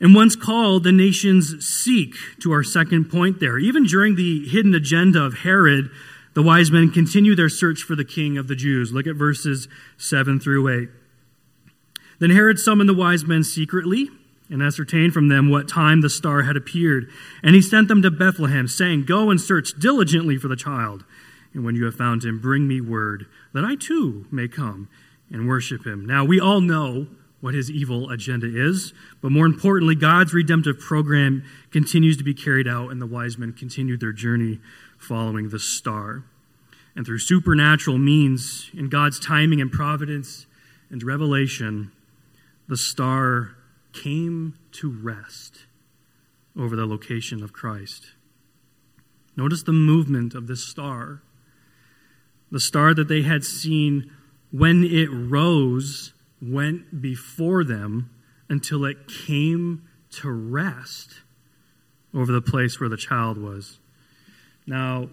And 0.01 0.15
once 0.15 0.35
called, 0.35 0.83
the 0.83 0.91
nations 0.91 1.63
seek, 1.63 2.15
to 2.41 2.51
our 2.51 2.63
second 2.63 3.11
point 3.11 3.39
there. 3.39 3.59
Even 3.59 3.83
during 3.83 4.15
the 4.15 4.47
hidden 4.49 4.73
agenda 4.73 5.23
of 5.23 5.39
Herod, 5.39 5.91
the 6.33 6.41
wise 6.41 6.71
men 6.71 6.89
continue 6.89 7.35
their 7.35 7.49
search 7.49 7.83
for 7.83 7.95
the 7.95 8.03
king 8.03 8.35
of 8.35 8.47
the 8.47 8.55
Jews. 8.55 8.91
Look 8.91 9.05
at 9.05 9.15
verses 9.15 9.67
7 9.97 10.39
through 10.39 10.81
8. 10.83 10.89
Then 12.19 12.31
Herod 12.31 12.57
summoned 12.57 12.89
the 12.89 12.95
wise 12.95 13.25
men 13.25 13.43
secretly 13.43 14.09
and 14.49 14.63
ascertained 14.63 15.13
from 15.13 15.27
them 15.27 15.51
what 15.51 15.69
time 15.69 16.01
the 16.01 16.09
star 16.09 16.43
had 16.43 16.57
appeared. 16.57 17.07
And 17.43 17.53
he 17.53 17.61
sent 17.61 17.87
them 17.87 18.01
to 18.01 18.09
Bethlehem, 18.09 18.67
saying, 18.67 19.05
Go 19.05 19.29
and 19.29 19.39
search 19.39 19.77
diligently 19.79 20.37
for 20.37 20.47
the 20.47 20.55
child. 20.55 21.05
And 21.53 21.63
when 21.63 21.75
you 21.75 21.85
have 21.85 21.95
found 21.95 22.23
him, 22.23 22.39
bring 22.39 22.67
me 22.67 22.81
word, 22.81 23.27
that 23.53 23.63
I 23.63 23.75
too 23.75 24.25
may 24.31 24.47
come 24.47 24.89
and 25.29 25.47
worship 25.47 25.85
him. 25.85 26.05
Now, 26.05 26.25
we 26.25 26.39
all 26.39 26.59
know 26.59 27.07
what 27.41 27.53
his 27.53 27.69
evil 27.69 28.09
agenda 28.09 28.47
is. 28.47 28.93
But 29.21 29.31
more 29.31 29.45
importantly, 29.45 29.95
God's 29.95 30.33
redemptive 30.33 30.79
program 30.79 31.43
continues 31.71 32.15
to 32.17 32.23
be 32.23 32.33
carried 32.33 32.67
out, 32.67 32.91
and 32.91 33.01
the 33.01 33.07
wise 33.07 33.37
men 33.37 33.51
continue 33.51 33.97
their 33.97 34.13
journey 34.13 34.59
following 34.97 35.49
the 35.49 35.59
star. 35.59 36.23
And 36.95 37.05
through 37.05 37.19
supernatural 37.19 37.97
means, 37.97 38.69
in 38.73 38.89
God's 38.89 39.19
timing 39.19 39.59
and 39.59 39.71
providence 39.71 40.45
and 40.89 41.01
revelation, 41.03 41.91
the 42.67 42.77
star 42.77 43.55
came 43.91 44.57
to 44.73 44.89
rest 44.89 45.65
over 46.57 46.75
the 46.75 46.85
location 46.85 47.43
of 47.43 47.53
Christ. 47.53 48.11
Notice 49.35 49.63
the 49.63 49.71
movement 49.71 50.35
of 50.35 50.47
this 50.47 50.63
star. 50.63 51.21
The 52.51 52.59
star 52.59 52.93
that 52.93 53.07
they 53.07 53.21
had 53.21 53.43
seen 53.43 54.11
when 54.51 54.83
it 54.83 55.07
rose 55.09 56.13
went 56.41 57.01
before 57.01 57.63
them 57.63 58.09
until 58.49 58.85
it 58.85 59.07
came 59.07 59.87
to 60.09 60.29
rest 60.29 61.21
over 62.13 62.31
the 62.31 62.41
place 62.41 62.79
where 62.79 62.89
the 62.89 62.97
child 62.97 63.37
was. 63.37 63.79
Now, 64.67 65.09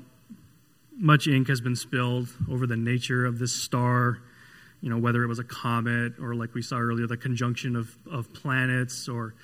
much 0.96 1.28
ink 1.28 1.48
has 1.48 1.60
been 1.60 1.76
spilled 1.76 2.28
over 2.50 2.66
the 2.66 2.76
nature 2.76 3.24
of 3.24 3.38
this 3.38 3.52
star, 3.52 4.18
you 4.80 4.90
know, 4.90 4.98
whether 4.98 5.22
it 5.22 5.28
was 5.28 5.38
a 5.38 5.44
comet 5.44 6.14
or, 6.20 6.34
like 6.34 6.54
we 6.54 6.62
saw 6.62 6.76
earlier, 6.78 7.06
the 7.06 7.16
conjunction 7.16 7.76
of, 7.76 7.94
of 8.10 8.32
planets 8.32 9.08
or 9.08 9.34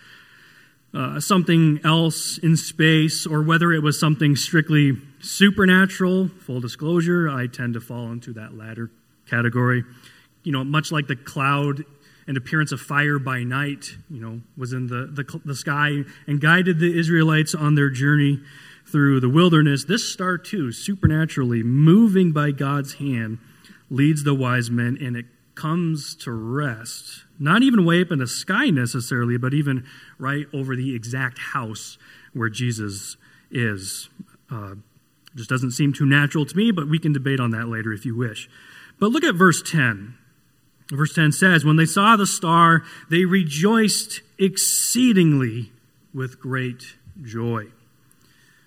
uh, 0.93 1.21
something 1.21 1.81
else 1.85 2.39
in 2.39 2.57
space, 2.57 3.27
or 3.27 3.43
whether 3.43 3.73
it 3.73 3.83
was 3.83 3.99
something 3.99 4.37
strictly 4.37 4.93
supernatural. 5.21 6.29
Full 6.29 6.61
disclosure, 6.61 7.29
I 7.29 7.49
tend 7.49 7.75
to 7.75 7.81
fall 7.81 8.13
into 8.13 8.33
that 8.35 8.57
latter 8.57 8.91
category 9.29 9.83
you 10.45 10.53
know, 10.53 10.63
much 10.63 10.93
like 10.93 11.09
the 11.09 11.17
cloud 11.17 11.85
and 12.27 12.37
appearance 12.37 12.73
of 12.73 12.81
fire 12.81 13.19
by 13.19 13.43
night, 13.43 13.97
you 14.09 14.21
know, 14.21 14.41
was 14.57 14.73
in 14.73 14.87
the, 14.87 15.07
the, 15.07 15.41
the 15.45 15.55
sky 15.55 16.03
and 16.27 16.41
guided 16.41 16.79
the 16.79 16.99
Israelites 16.99 17.55
on 17.55 17.75
their 17.75 17.91
journey 17.91 18.41
through 18.87 19.21
the 19.21 19.29
wilderness. 19.29 19.85
This 19.85 20.11
star, 20.11 20.39
too, 20.39 20.73
supernaturally 20.73 21.63
moving 21.63 22.33
by 22.33 22.51
God's 22.51 22.95
hand, 22.95 23.39
leads 23.91 24.25
the 24.25 24.35
wise 24.35 24.71
men 24.71 24.97
and 25.01 25.17
it 25.17 25.27
comes 25.55 26.15
to 26.17 26.33
rest. 26.33 27.25
Not 27.39 27.63
even 27.63 27.85
way 27.85 28.01
up 28.01 28.11
in 28.11 28.19
the 28.19 28.27
sky 28.27 28.71
necessarily, 28.71 29.37
but 29.37 29.55
even 29.55 29.85
right 30.19 30.47
over 30.53 30.77
the 30.77 30.95
exact 30.95 31.39
house 31.39 31.99
where 32.33 32.49
Jesus 32.49 33.17
is. 33.51 34.09
Uh, 34.51 34.75
just 35.35 35.51
doesn't 35.51 35.73
seem 35.73 35.93
too 35.93 36.07
natural 36.07 36.47
to 36.47 36.57
me, 36.57 36.71
but 36.71 36.89
we 36.89 36.99
can 36.99 37.13
debate 37.13 37.41
on 37.41 37.51
that 37.51 37.69
later 37.69 37.93
if 37.93 38.05
you 38.07 38.17
wish. 38.17 38.49
But 39.01 39.11
look 39.11 39.25
at 39.25 39.35
verse 39.35 39.63
10. 39.63 40.17
Verse 40.91 41.15
10 41.15 41.33
says, 41.33 41.65
When 41.65 41.77
they 41.77 41.87
saw 41.87 42.17
the 42.17 42.27
star, 42.27 42.83
they 43.11 43.25
rejoiced 43.25 44.21
exceedingly 44.39 45.73
with 46.13 46.41
great 46.41 46.97
joy. 47.23 47.67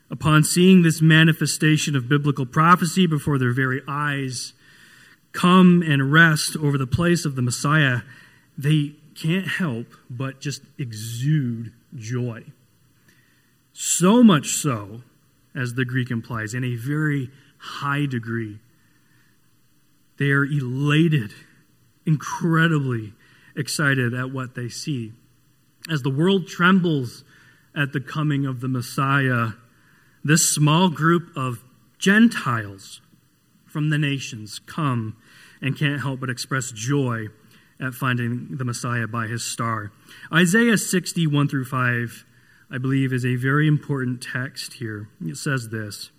Upon 0.09 0.43
seeing 0.43 0.81
this 0.81 1.01
manifestation 1.01 1.95
of 1.95 2.09
biblical 2.09 2.45
prophecy 2.45 3.07
before 3.07 3.37
their 3.37 3.51
very 3.51 3.81
eyes 3.87 4.53
come 5.33 5.83
and 5.85 6.11
rest 6.11 6.55
over 6.57 6.77
the 6.77 6.87
place 6.87 7.25
of 7.25 7.35
the 7.35 7.41
Messiah, 7.41 7.99
they 8.57 8.95
can't 9.15 9.47
help 9.47 9.87
but 10.09 10.39
just 10.39 10.61
exude 10.77 11.73
joy. 11.95 12.43
So 13.73 14.23
much 14.23 14.49
so, 14.49 15.03
as 15.53 15.73
the 15.73 15.85
Greek 15.85 16.09
implies, 16.09 16.53
in 16.53 16.63
a 16.63 16.75
very 16.75 17.29
high 17.57 18.05
degree. 18.05 18.59
They 20.17 20.31
are 20.31 20.45
elated 20.45 21.33
incredibly 22.07 23.13
excited 23.55 24.13
at 24.13 24.31
what 24.31 24.55
they 24.55 24.69
see. 24.69 25.11
As 25.91 26.01
the 26.01 26.09
world 26.09 26.47
trembles 26.47 27.23
at 27.75 27.93
the 27.93 27.99
coming 27.99 28.45
of 28.45 28.61
the 28.61 28.67
Messiah, 28.67 29.49
this 30.23 30.49
small 30.49 30.89
group 30.89 31.29
of 31.35 31.63
Gentiles 31.99 33.01
from 33.65 33.89
the 33.89 33.97
nations 33.97 34.59
come 34.59 35.17
and 35.61 35.77
can't 35.77 36.01
help 36.01 36.19
but 36.19 36.29
express 36.29 36.71
joy 36.71 37.27
at 37.79 37.93
finding 37.93 38.57
the 38.57 38.65
Messiah 38.65 39.07
by 39.07 39.27
his 39.27 39.43
star. 39.43 39.91
Isaiah 40.33 40.77
61 40.77 41.47
through 41.47 41.65
5, 41.65 42.25
I 42.71 42.77
believe, 42.77 43.13
is 43.13 43.25
a 43.25 43.35
very 43.35 43.67
important 43.67 44.21
text 44.21 44.73
here. 44.73 45.09
It 45.23 45.37
says 45.37 45.69
this 45.69 46.09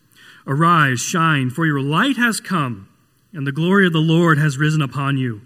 Arise, 0.46 1.00
shine, 1.00 1.50
for 1.50 1.66
your 1.66 1.80
light 1.80 2.16
has 2.16 2.40
come, 2.40 2.88
and 3.32 3.46
the 3.46 3.52
glory 3.52 3.86
of 3.86 3.92
the 3.92 3.98
Lord 3.98 4.38
has 4.38 4.58
risen 4.58 4.82
upon 4.82 5.18
you. 5.18 5.42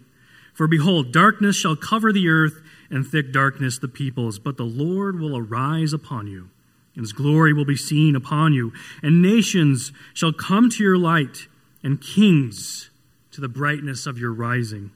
For 0.53 0.67
behold, 0.67 1.13
darkness 1.13 1.57
shall 1.57 1.77
cover 1.77 2.13
the 2.13 2.29
earth, 2.29 2.61
and 2.91 3.07
thick 3.07 3.33
darkness 3.33 3.79
the 3.79 3.89
peoples. 3.89 4.39
But 4.39 4.57
the 4.57 4.65
Lord 4.65 5.19
will 5.19 5.37
arise 5.37 5.93
upon 5.93 6.27
you, 6.27 6.51
and 6.95 7.03
his 7.03 7.13
glory 7.13 7.53
will 7.53 7.65
be 7.65 7.77
seen 7.77 8.15
upon 8.15 8.53
you. 8.53 8.73
And 9.03 9.23
nations 9.23 9.93
shall 10.13 10.33
come 10.33 10.69
to 10.71 10.83
your 10.85 10.99
light, 10.99 11.49
and 11.83 12.01
kings 12.01 12.91
to 13.31 13.41
the 13.41 13.49
brightness 13.49 14.07
of 14.07 14.19
your 14.19 14.33
rising. 14.33 14.91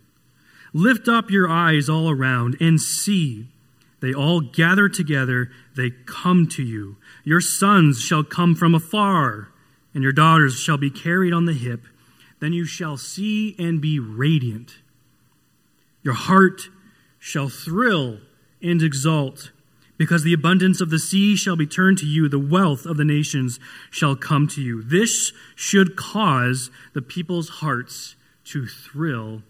Lift 0.75 1.09
up 1.09 1.31
your 1.31 1.49
eyes 1.49 1.89
all 1.89 2.11
around, 2.11 2.57
and 2.61 2.81
see. 2.81 3.47
They 4.01 4.13
all 4.13 4.41
gather 4.41 4.91
together, 4.91 5.51
they 5.75 5.91
come 6.05 6.47
to 6.49 6.63
you. 6.63 6.97
Your 7.25 7.41
sons 7.41 7.99
shall 7.99 8.23
come 8.23 8.55
from 8.55 8.75
afar, 8.75 9.49
and 9.95 10.03
your 10.03 10.13
daughters 10.13 10.59
shall 10.59 10.77
be 10.77 10.91
carried 10.91 11.33
on 11.33 11.47
the 11.47 11.55
hip. 11.55 11.87
Then 12.41 12.53
you 12.53 12.67
shall 12.67 12.99
see 12.99 13.57
and 13.59 13.81
be 13.81 13.99
radiant 13.99 14.77
your 16.07 16.15
heart 16.15 16.71
shall 17.19 17.49
thrill 17.49 18.21
and 18.63 18.81
exult, 18.81 19.51
because 19.99 20.23
the 20.23 20.33
abundance 20.33 20.81
of 20.81 20.89
the 20.89 21.01
sea 21.01 21.35
shall 21.35 21.57
be 21.57 21.67
turned 21.67 21.99
to 21.99 22.07
you, 22.07 22.29
the 22.29 22.39
wealth 22.39 22.87
of 22.87 22.97
the 22.97 23.05
nations 23.05 23.59
shall 23.91 24.15
come 24.15 24.47
to 24.47 24.63
you. 24.63 24.83
This 24.83 25.33
should 25.57 25.97
cause 25.97 26.71
the 26.95 27.03
people's 27.03 27.49
hearts 27.49 28.15
to 28.45 28.67
thrill 28.67 29.43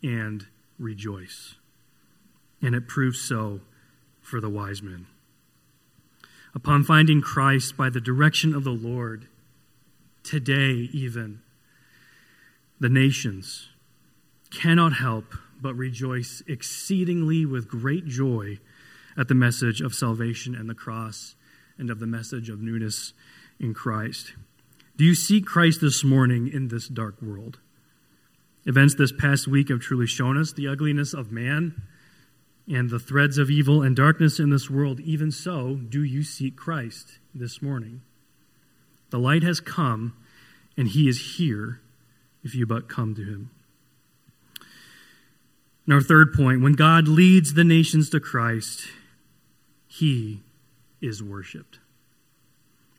and 0.00 0.46
rejoice. 0.78 1.56
And 2.62 2.74
it 2.74 2.86
proves 2.86 3.20
so 3.20 3.60
for 4.22 4.40
the 4.40 4.50
wise 4.50 4.80
men. 4.80 5.06
Upon 6.54 6.84
finding 6.84 7.20
Christ 7.20 7.76
by 7.76 7.90
the 7.90 8.00
direction 8.00 8.54
of 8.54 8.62
the 8.62 8.70
Lord, 8.70 9.26
today 10.22 10.88
even, 10.92 11.40
the 12.78 12.88
nations 12.88 13.70
cannot 14.50 14.94
help 14.94 15.34
but 15.60 15.74
rejoice 15.74 16.42
exceedingly 16.46 17.46
with 17.46 17.68
great 17.68 18.06
joy 18.06 18.58
at 19.16 19.28
the 19.28 19.34
message 19.34 19.80
of 19.80 19.94
salvation 19.94 20.54
and 20.54 20.68
the 20.68 20.74
cross 20.74 21.34
and 21.78 21.90
of 21.90 22.00
the 22.00 22.06
message 22.06 22.48
of 22.48 22.60
newness 22.60 23.12
in 23.58 23.74
Christ. 23.74 24.34
Do 24.96 25.04
you 25.04 25.14
seek 25.14 25.46
Christ 25.46 25.80
this 25.80 26.02
morning 26.04 26.48
in 26.48 26.68
this 26.68 26.88
dark 26.88 27.20
world? 27.20 27.58
Events 28.64 28.94
this 28.94 29.12
past 29.12 29.46
week 29.46 29.68
have 29.68 29.80
truly 29.80 30.06
shown 30.06 30.36
us 30.36 30.52
the 30.52 30.66
ugliness 30.66 31.14
of 31.14 31.30
man 31.30 31.82
and 32.68 32.90
the 32.90 32.98
threads 32.98 33.38
of 33.38 33.50
evil 33.50 33.82
and 33.82 33.94
darkness 33.94 34.40
in 34.40 34.50
this 34.50 34.68
world. 34.68 34.98
Even 35.00 35.30
so, 35.30 35.76
do 35.76 36.02
you 36.02 36.22
seek 36.22 36.56
Christ 36.56 37.18
this 37.34 37.62
morning? 37.62 38.02
The 39.10 39.18
light 39.18 39.44
has 39.44 39.60
come, 39.60 40.16
and 40.76 40.88
he 40.88 41.08
is 41.08 41.36
here 41.36 41.80
if 42.42 42.54
you 42.54 42.66
but 42.66 42.88
come 42.88 43.14
to 43.14 43.22
him. 43.22 43.50
And 45.86 45.94
our 45.94 46.00
third 46.00 46.32
point 46.32 46.62
when 46.62 46.74
God 46.74 47.08
leads 47.08 47.54
the 47.54 47.64
nations 47.64 48.10
to 48.10 48.20
Christ, 48.20 48.86
he 49.86 50.42
is 51.00 51.22
worshiped. 51.22 51.78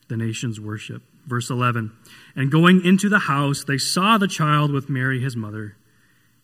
The 0.07 0.17
nations 0.17 0.59
worship. 0.59 1.03
Verse 1.25 1.49
11 1.49 1.91
And 2.35 2.51
going 2.51 2.83
into 2.83 3.09
the 3.09 3.19
house, 3.19 3.63
they 3.63 3.77
saw 3.77 4.17
the 4.17 4.27
child 4.27 4.71
with 4.71 4.89
Mary, 4.89 5.19
his 5.19 5.35
mother, 5.35 5.75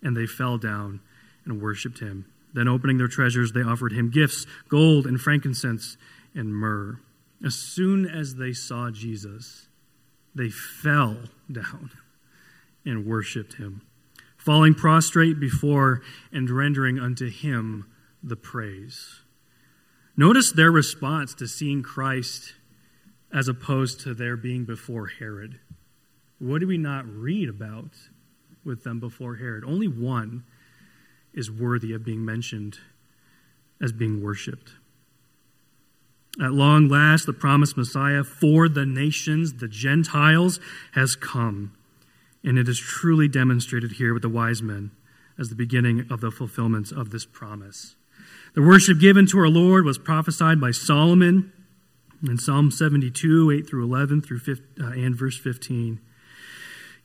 and 0.02 0.16
they 0.16 0.26
fell 0.26 0.58
down 0.58 1.00
and 1.46 1.62
worshiped 1.62 2.00
him. 2.00 2.26
Then, 2.54 2.68
opening 2.68 2.98
their 2.98 3.08
treasures, 3.08 3.54
they 3.54 3.64
offered 3.64 3.94
him 3.94 4.12
gifts 4.12 4.46
gold 4.68 5.08
and 5.08 5.20
frankincense 5.20 5.98
and 6.36 6.54
myrrh. 6.54 7.00
As 7.44 7.56
soon 7.56 8.06
as 8.06 8.36
they 8.36 8.54
saw 8.54 8.92
Jesus, 8.92 9.68
they 10.36 10.50
fell 10.50 11.18
down 11.52 11.92
and 12.86 13.06
worshiped 13.06 13.56
him, 13.56 13.82
falling 14.44 14.74
prostrate 14.74 15.40
before 15.40 16.02
and 16.32 16.50
rendering 16.50 17.00
unto 17.00 17.30
him 17.30 17.86
the 18.22 18.36
praise. 18.36 19.22
Notice 20.18 20.52
their 20.52 20.72
response 20.72 21.34
to 21.36 21.48
seeing 21.48 21.82
Christ 21.82 22.54
as 23.34 23.48
opposed 23.48 24.02
to 24.02 24.14
their 24.14 24.38
being 24.38 24.66
before 24.66 25.08
Herod. 25.08 25.60
What 26.40 26.60
do 26.60 26.68
we 26.68 26.78
not 26.78 27.08
read 27.08 27.50
about 27.50 27.92
with 28.64 28.84
them 28.84 29.00
before 29.00 29.38
Herod? 29.38 29.64
Only 29.64 29.88
one 29.88 30.44
is 31.34 31.50
worthy 31.50 31.94
of 31.94 32.06
being 32.06 32.24
mentioned 32.24 32.80
as 33.82 33.92
being 33.92 34.22
worshiped. 34.22 34.74
At 36.42 36.52
long 36.52 36.90
last, 36.90 37.26
the 37.26 37.34
promised 37.34 37.78
Messiah 37.78 38.24
for 38.24 38.68
the 38.68 38.86
nations, 38.86 39.54
the 39.54 39.68
Gentiles, 39.68 40.60
has 40.94 41.16
come. 41.16 41.74
And 42.44 42.58
it 42.58 42.68
is 42.68 42.80
truly 42.80 43.28
demonstrated 43.28 43.94
here 43.94 44.14
with 44.14 44.22
the 44.22 44.30
wise 44.30 44.62
men 44.62 44.92
as 45.40 45.50
the 45.50 45.56
beginning 45.56 46.06
of 46.10 46.22
the 46.22 46.32
fulfillment 46.32 46.92
of 46.92 47.10
this 47.10 47.26
promise. 47.26 47.96
The 48.54 48.62
worship 48.62 49.00
given 49.00 49.26
to 49.28 49.40
our 49.40 49.48
Lord 49.48 49.86
was 49.86 49.98
prophesied 49.98 50.62
by 50.62 50.72
Solomon 50.72 51.52
in 52.22 52.38
Psalm 52.38 52.72
72, 52.72 53.52
8 53.52 53.68
through 53.68 53.84
11 53.84 54.22
through 54.22 54.40
15, 54.40 54.86
uh, 54.86 54.92
and 54.92 55.16
verse 55.16 55.38
15. 55.38 56.00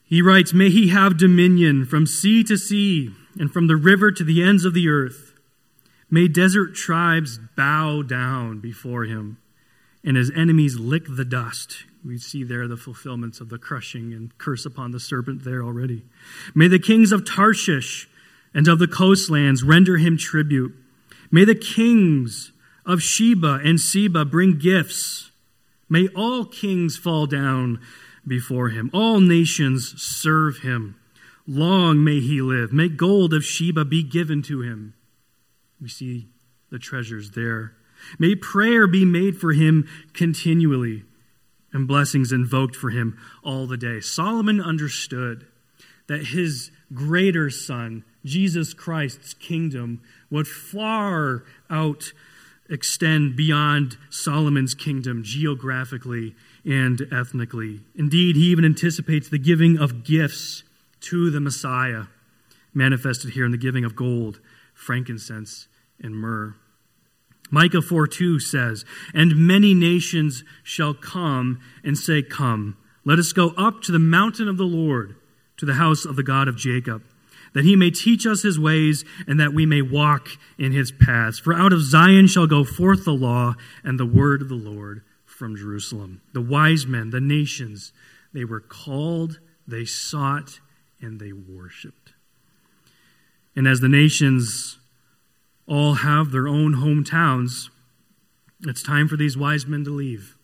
He 0.04 0.22
writes, 0.22 0.52
May 0.52 0.70
he 0.70 0.88
have 0.88 1.18
dominion 1.18 1.84
from 1.84 2.06
sea 2.06 2.42
to 2.44 2.56
sea 2.56 3.10
and 3.38 3.52
from 3.52 3.66
the 3.66 3.76
river 3.76 4.10
to 4.12 4.24
the 4.24 4.42
ends 4.42 4.64
of 4.64 4.74
the 4.74 4.88
earth. 4.88 5.34
May 6.10 6.28
desert 6.28 6.74
tribes 6.74 7.38
bow 7.56 8.02
down 8.02 8.60
before 8.60 9.04
him 9.04 9.38
and 10.04 10.16
his 10.16 10.30
enemies 10.34 10.76
lick 10.76 11.04
the 11.08 11.24
dust. 11.24 11.84
We 12.04 12.18
see 12.18 12.44
there 12.44 12.68
the 12.68 12.76
fulfillments 12.76 13.40
of 13.40 13.48
the 13.48 13.58
crushing 13.58 14.12
and 14.12 14.36
curse 14.38 14.64
upon 14.64 14.92
the 14.92 15.00
serpent 15.00 15.44
there 15.44 15.62
already. 15.62 16.04
May 16.54 16.68
the 16.68 16.78
kings 16.78 17.12
of 17.12 17.24
Tarshish 17.24 18.08
and 18.54 18.68
of 18.68 18.78
the 18.78 18.88
coastlands 18.88 19.62
render 19.62 19.96
him 19.96 20.16
tribute. 20.16 20.74
May 21.30 21.44
the 21.44 21.54
kings 21.54 22.52
of 22.86 23.02
Sheba 23.02 23.60
and 23.64 23.80
Seba 23.80 24.24
bring 24.24 24.58
gifts. 24.58 25.30
May 25.88 26.08
all 26.08 26.44
kings 26.44 26.96
fall 26.96 27.26
down 27.26 27.80
before 28.26 28.68
him, 28.68 28.90
all 28.92 29.20
nations 29.20 30.00
serve 30.00 30.58
him. 30.58 30.96
Long 31.46 32.04
may 32.04 32.20
he 32.20 32.42
live. 32.42 32.74
May 32.74 32.88
gold 32.88 33.32
of 33.32 33.42
Sheba 33.42 33.86
be 33.86 34.02
given 34.02 34.42
to 34.42 34.60
him. 34.60 34.92
We 35.80 35.88
see 35.88 36.28
the 36.70 36.78
treasures 36.78 37.30
there. 37.30 37.72
May 38.18 38.34
prayer 38.34 38.86
be 38.86 39.04
made 39.04 39.36
for 39.38 39.52
him 39.52 39.88
continually 40.12 41.04
and 41.72 41.86
blessings 41.86 42.32
invoked 42.32 42.74
for 42.74 42.90
him 42.90 43.18
all 43.42 43.66
the 43.66 43.76
day. 43.76 44.00
Solomon 44.00 44.60
understood 44.60 45.46
that 46.06 46.28
his 46.28 46.70
greater 46.94 47.50
son, 47.50 48.04
Jesus 48.24 48.72
Christ's 48.72 49.34
kingdom, 49.34 50.00
would 50.30 50.48
far 50.48 51.44
out 51.68 52.12
extend 52.70 53.36
beyond 53.36 53.96
Solomon's 54.10 54.74
kingdom 54.74 55.22
geographically 55.22 56.34
and 56.64 57.06
ethnically. 57.12 57.80
Indeed, 57.94 58.36
he 58.36 58.44
even 58.50 58.64
anticipates 58.64 59.28
the 59.28 59.38
giving 59.38 59.78
of 59.78 60.04
gifts 60.04 60.64
to 61.00 61.30
the 61.30 61.40
Messiah, 61.40 62.04
manifested 62.74 63.30
here 63.30 63.46
in 63.46 63.52
the 63.52 63.58
giving 63.58 63.84
of 63.84 63.96
gold, 63.96 64.40
frankincense, 64.74 65.68
and 66.00 66.14
myrrh. 66.14 66.56
Micah 67.50 67.82
4 67.82 68.06
2 68.06 68.38
says, 68.38 68.84
And 69.14 69.36
many 69.36 69.74
nations 69.74 70.44
shall 70.62 70.94
come 70.94 71.60
and 71.82 71.96
say, 71.96 72.22
Come, 72.22 72.76
let 73.04 73.18
us 73.18 73.32
go 73.32 73.50
up 73.56 73.82
to 73.82 73.92
the 73.92 73.98
mountain 73.98 74.48
of 74.48 74.56
the 74.56 74.64
Lord, 74.64 75.16
to 75.56 75.66
the 75.66 75.74
house 75.74 76.04
of 76.04 76.16
the 76.16 76.22
God 76.22 76.48
of 76.48 76.56
Jacob 76.56 77.02
that 77.52 77.64
he 77.64 77.76
may 77.76 77.90
teach 77.90 78.26
us 78.26 78.42
his 78.42 78.58
ways 78.58 79.04
and 79.26 79.40
that 79.40 79.52
we 79.52 79.66
may 79.66 79.82
walk 79.82 80.28
in 80.58 80.72
his 80.72 80.92
paths. 80.92 81.38
For 81.38 81.54
out 81.54 81.72
of 81.72 81.82
Zion 81.82 82.26
shall 82.26 82.46
go 82.46 82.64
forth 82.64 83.04
the 83.04 83.12
law 83.12 83.54
and 83.82 83.98
the 83.98 84.06
word 84.06 84.42
of 84.42 84.48
the 84.48 84.54
Lord 84.54 85.02
from 85.24 85.56
Jerusalem. 85.56 86.20
The 86.32 86.40
wise 86.40 86.86
men, 86.86 87.10
the 87.10 87.20
nations, 87.20 87.92
they 88.32 88.44
were 88.44 88.60
called, 88.60 89.40
they 89.66 89.84
sought, 89.84 90.60
and 91.00 91.20
they 91.20 91.32
worshiped. 91.32 92.12
And 93.54 93.66
as 93.66 93.80
the 93.80 93.88
nations 93.88 94.77
all 95.68 95.94
have 95.94 96.30
their 96.30 96.48
own 96.48 96.76
hometowns, 96.76 97.68
it's 98.62 98.82
time 98.82 99.06
for 99.06 99.16
these 99.16 99.36
wise 99.36 99.66
men 99.66 99.84
to 99.84 99.90
leave. 99.90 100.36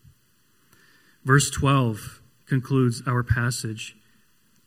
Verse 1.23 1.49
12 1.49 2.21
concludes 2.45 3.01
our 3.07 3.23
passage. 3.23 3.95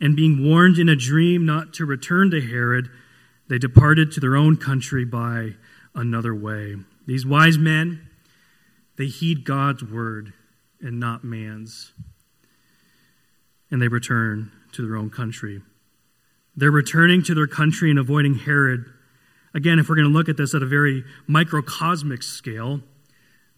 And 0.00 0.16
being 0.16 0.44
warned 0.44 0.78
in 0.78 0.88
a 0.88 0.96
dream 0.96 1.46
not 1.46 1.72
to 1.74 1.86
return 1.86 2.30
to 2.30 2.40
Herod, 2.40 2.90
they 3.48 3.58
departed 3.58 4.12
to 4.12 4.20
their 4.20 4.36
own 4.36 4.56
country 4.56 5.04
by 5.04 5.54
another 5.94 6.34
way. 6.34 6.76
These 7.06 7.24
wise 7.24 7.58
men, 7.58 8.08
they 8.96 9.06
heed 9.06 9.44
God's 9.44 9.82
word 9.82 10.32
and 10.80 11.00
not 11.00 11.24
man's. 11.24 11.92
And 13.70 13.80
they 13.80 13.88
return 13.88 14.52
to 14.72 14.86
their 14.86 14.96
own 14.96 15.10
country. 15.10 15.62
They're 16.56 16.70
returning 16.70 17.22
to 17.24 17.34
their 17.34 17.46
country 17.46 17.90
and 17.90 17.98
avoiding 17.98 18.34
Herod. 18.34 18.84
Again, 19.54 19.78
if 19.78 19.88
we're 19.88 19.96
going 19.96 20.08
to 20.08 20.16
look 20.16 20.28
at 20.28 20.36
this 20.36 20.54
at 20.54 20.62
a 20.62 20.66
very 20.66 21.04
microcosmic 21.26 22.22
scale, 22.22 22.80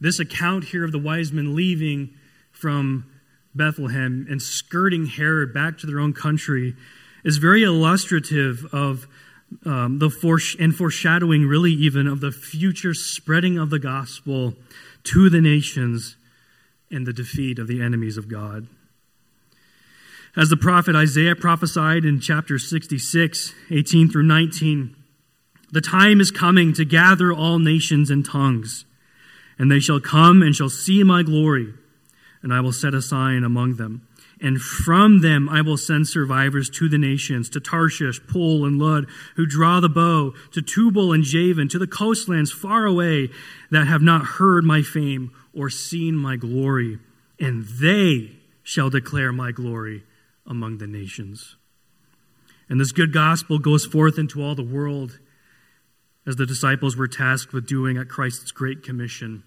this 0.00 0.18
account 0.18 0.64
here 0.64 0.84
of 0.84 0.92
the 0.92 0.98
wise 0.98 1.32
men 1.32 1.54
leaving 1.54 2.14
from 2.52 3.06
Bethlehem 3.54 4.26
and 4.30 4.40
skirting 4.40 5.06
Herod 5.06 5.52
back 5.52 5.78
to 5.78 5.86
their 5.86 6.00
own 6.00 6.12
country 6.12 6.74
is 7.24 7.36
very 7.36 7.62
illustrative 7.62 8.66
of 8.72 9.06
um, 9.64 9.98
the 9.98 10.08
foresh- 10.08 10.56
and 10.58 10.74
foreshadowing, 10.74 11.46
really, 11.46 11.72
even 11.72 12.06
of 12.06 12.20
the 12.20 12.30
future 12.30 12.94
spreading 12.94 13.58
of 13.58 13.70
the 13.70 13.78
gospel 13.78 14.54
to 15.04 15.28
the 15.28 15.40
nations 15.40 16.16
and 16.90 17.06
the 17.06 17.12
defeat 17.12 17.58
of 17.58 17.66
the 17.66 17.82
enemies 17.82 18.16
of 18.16 18.28
God. 18.28 18.68
As 20.36 20.48
the 20.48 20.56
prophet 20.56 20.94
Isaiah 20.94 21.34
prophesied 21.34 22.04
in 22.04 22.20
chapter 22.20 22.58
66, 22.58 23.52
18 23.70 24.08
through 24.08 24.22
19, 24.22 24.94
the 25.72 25.80
time 25.80 26.20
is 26.20 26.30
coming 26.30 26.72
to 26.74 26.84
gather 26.84 27.32
all 27.32 27.58
nations 27.58 28.10
and 28.10 28.24
tongues, 28.24 28.84
and 29.58 29.70
they 29.70 29.80
shall 29.80 30.00
come 30.00 30.42
and 30.42 30.54
shall 30.54 30.70
see 30.70 31.02
my 31.02 31.22
glory 31.22 31.74
and 32.42 32.52
I 32.52 32.60
will 32.60 32.72
set 32.72 32.94
a 32.94 33.02
sign 33.02 33.44
among 33.44 33.76
them. 33.76 34.06
And 34.40 34.60
from 34.60 35.20
them 35.20 35.48
I 35.48 35.60
will 35.60 35.76
send 35.76 36.08
survivors 36.08 36.70
to 36.70 36.88
the 36.88 36.96
nations, 36.96 37.50
to 37.50 37.60
Tarshish, 37.60 38.26
Pul, 38.26 38.64
and 38.64 38.78
Lud, 38.78 39.06
who 39.36 39.44
draw 39.44 39.80
the 39.80 39.88
bow, 39.88 40.32
to 40.52 40.62
Tubal 40.62 41.12
and 41.12 41.22
Javan, 41.22 41.68
to 41.68 41.78
the 41.78 41.86
coastlands 41.86 42.50
far 42.50 42.86
away 42.86 43.28
that 43.70 43.86
have 43.86 44.00
not 44.00 44.24
heard 44.38 44.64
my 44.64 44.80
fame 44.80 45.30
or 45.54 45.68
seen 45.68 46.16
my 46.16 46.36
glory. 46.36 46.98
And 47.38 47.64
they 47.64 48.36
shall 48.62 48.88
declare 48.88 49.32
my 49.32 49.52
glory 49.52 50.04
among 50.46 50.78
the 50.78 50.86
nations. 50.86 51.56
And 52.68 52.80
this 52.80 52.92
good 52.92 53.12
gospel 53.12 53.58
goes 53.58 53.84
forth 53.84 54.18
into 54.18 54.42
all 54.42 54.54
the 54.54 54.62
world 54.62 55.18
as 56.30 56.36
the 56.36 56.46
disciples 56.46 56.96
were 56.96 57.08
tasked 57.08 57.52
with 57.52 57.66
doing 57.66 57.98
at 57.98 58.08
Christ's 58.08 58.52
great 58.52 58.84
commission. 58.84 59.42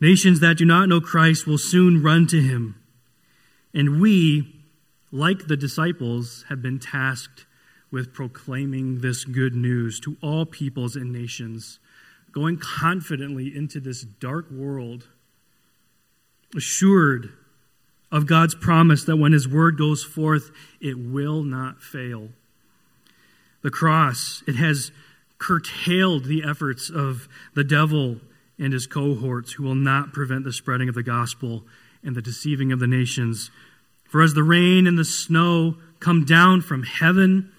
Nations 0.00 0.38
that 0.38 0.56
do 0.56 0.64
not 0.64 0.88
know 0.88 1.00
Christ 1.00 1.48
will 1.48 1.58
soon 1.58 2.00
run 2.00 2.28
to 2.28 2.40
him. 2.40 2.80
And 3.74 4.00
we, 4.00 4.54
like 5.10 5.48
the 5.48 5.56
disciples, 5.56 6.44
have 6.48 6.62
been 6.62 6.78
tasked 6.78 7.46
with 7.90 8.14
proclaiming 8.14 9.00
this 9.00 9.24
good 9.24 9.52
news 9.52 9.98
to 10.00 10.16
all 10.22 10.46
peoples 10.46 10.94
and 10.94 11.12
nations, 11.12 11.80
going 12.30 12.56
confidently 12.56 13.52
into 13.52 13.80
this 13.80 14.02
dark 14.02 14.48
world, 14.48 15.08
assured 16.54 17.32
of 18.12 18.28
God's 18.28 18.54
promise 18.54 19.02
that 19.06 19.16
when 19.16 19.32
his 19.32 19.48
word 19.48 19.76
goes 19.76 20.04
forth, 20.04 20.52
it 20.80 20.96
will 20.96 21.42
not 21.42 21.82
fail. 21.82 22.28
The 23.62 23.70
cross, 23.70 24.44
it 24.46 24.54
has 24.54 24.92
curtailed 25.42 26.24
the 26.24 26.44
efforts 26.44 26.88
of 26.88 27.28
the 27.54 27.64
devil 27.64 28.20
and 28.60 28.72
his 28.72 28.86
cohorts 28.86 29.52
who 29.52 29.64
will 29.64 29.74
not 29.74 30.12
prevent 30.12 30.44
the 30.44 30.52
spreading 30.52 30.88
of 30.88 30.94
the 30.94 31.02
gospel 31.02 31.64
and 32.04 32.14
the 32.14 32.22
deceiving 32.22 32.70
of 32.70 32.78
the 32.78 32.86
nations. 32.86 33.50
For 34.08 34.22
as 34.22 34.34
the 34.34 34.44
rain 34.44 34.86
and 34.86 34.96
the 34.96 35.04
snow 35.04 35.78
come 35.98 36.24
down 36.24 36.60
from 36.60 36.84
heaven 36.84 37.50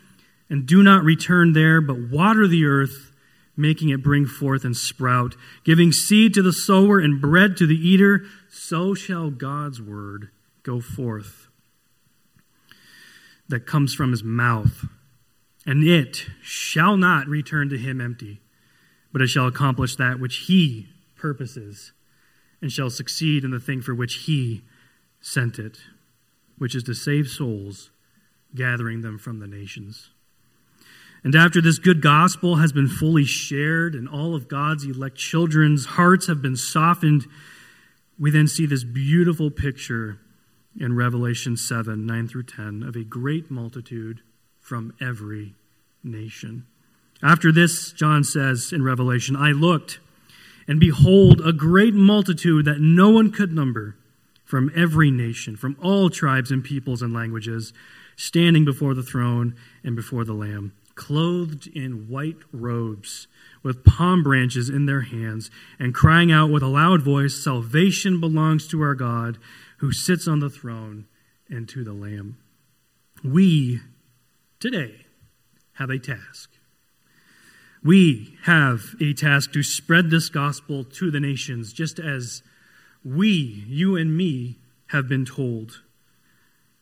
and 0.49 0.65
do 0.65 0.81
not 0.81 1.03
return 1.03 1.51
there, 1.51 1.81
but 1.81 2.09
water 2.09 2.47
the 2.47 2.63
earth, 2.63 3.11
making 3.57 3.89
it 3.89 4.01
bring 4.01 4.25
forth 4.25 4.63
and 4.63 4.77
sprout, 4.77 5.35
giving 5.65 5.91
seed 5.91 6.33
to 6.35 6.41
the 6.41 6.53
sower 6.53 6.99
and 6.99 7.19
bread 7.19 7.57
to 7.57 7.67
the 7.67 7.75
eater, 7.75 8.25
so 8.49 8.93
shall 8.93 9.29
God's 9.29 9.81
word 9.81 10.29
go 10.63 10.79
forth 10.79 11.47
that 13.49 13.67
comes 13.67 13.93
from 13.93 14.11
his 14.11 14.23
mouth. 14.23 14.85
And 15.65 15.83
it 15.83 16.25
shall 16.41 16.97
not 16.97 17.27
return 17.27 17.69
to 17.69 17.77
him 17.77 18.01
empty, 18.01 18.41
but 19.11 19.21
it 19.21 19.27
shall 19.27 19.47
accomplish 19.47 19.95
that 19.95 20.19
which 20.19 20.47
he 20.47 20.89
purposes, 21.15 21.93
and 22.61 22.71
shall 22.71 22.89
succeed 22.89 23.43
in 23.43 23.51
the 23.51 23.59
thing 23.59 23.81
for 23.81 23.95
which 23.95 24.25
he 24.25 24.63
sent 25.21 25.57
it, 25.57 25.79
which 26.57 26.75
is 26.75 26.83
to 26.83 26.93
save 26.93 27.27
souls, 27.27 27.91
gathering 28.53 29.01
them 29.01 29.17
from 29.17 29.39
the 29.39 29.47
nations. 29.47 30.09
And 31.23 31.35
after 31.35 31.61
this 31.61 31.79
good 31.79 32.01
gospel 32.01 32.57
has 32.57 32.73
been 32.73 32.89
fully 32.89 33.23
shared 33.23 33.95
and 33.95 34.09
all 34.09 34.35
of 34.35 34.49
God's 34.49 34.83
elect 34.83 35.15
children's 35.15 35.85
hearts 35.85 36.27
have 36.27 36.41
been 36.41 36.57
softened, 36.57 37.25
we 38.19 38.29
then 38.29 38.47
see 38.47 38.65
this 38.65 38.83
beautiful 38.83 39.49
picture 39.49 40.19
in 40.77 40.95
Revelation 40.95 41.55
7 41.55 42.05
9 42.05 42.27
through 42.27 42.43
10 42.43 42.83
of 42.83 42.97
a 42.97 43.05
great 43.05 43.49
multitude 43.49 44.21
from 44.63 44.93
every 44.99 45.53
nation. 46.03 46.65
After 47.21 47.51
this, 47.51 47.91
John 47.91 48.23
says 48.23 48.73
in 48.73 48.81
Revelation, 48.81 49.35
I 49.35 49.51
looked, 49.51 49.99
and 50.67 50.79
behold, 50.79 51.39
a 51.45 51.53
great 51.53 51.93
multitude 51.93 52.65
that 52.65 52.81
no 52.81 53.11
one 53.11 53.31
could 53.31 53.53
number 53.53 53.95
from 54.43 54.71
every 54.75 55.11
nation, 55.11 55.55
from 55.55 55.77
all 55.79 56.09
tribes 56.09 56.49
and 56.49 56.63
peoples 56.63 57.03
and 57.03 57.13
languages, 57.13 57.73
standing 58.15 58.65
before 58.65 58.95
the 58.95 59.03
throne 59.03 59.55
and 59.83 59.95
before 59.95 60.25
the 60.25 60.33
Lamb 60.33 60.73
clothed 60.95 61.67
in 61.67 62.07
white 62.07 62.37
robes, 62.51 63.27
with 63.61 63.83
palm 63.83 64.23
branches 64.23 64.69
in 64.69 64.85
their 64.85 65.01
hands, 65.01 65.49
and 65.79 65.93
crying 65.93 66.31
out 66.31 66.49
with 66.49 66.63
a 66.63 66.67
loud 66.67 67.01
voice, 67.01 67.35
Salvation 67.35 68.19
belongs 68.19 68.67
to 68.67 68.81
our 68.81 68.95
God, 68.95 69.37
who 69.77 69.91
sits 69.91 70.27
on 70.27 70.39
the 70.39 70.49
throne, 70.49 71.05
and 71.49 71.67
to 71.69 71.83
the 71.83 71.93
Lamb. 71.93 72.37
We, 73.23 73.81
today, 74.63 74.95
have 75.73 75.89
a 75.89 75.99
task. 75.99 76.49
We 77.83 78.37
have 78.43 78.95
a 79.01 79.11
task 79.11 79.51
to 79.51 79.61
spread 79.61 80.09
this 80.09 80.29
gospel 80.29 80.85
to 80.85 81.11
the 81.11 81.19
nations, 81.19 81.73
just 81.73 81.99
as 81.99 82.43
we, 83.03 83.65
you 83.67 83.97
and 83.97 84.15
me, 84.15 84.59
have 84.87 85.09
been 85.09 85.25
told, 85.25 85.81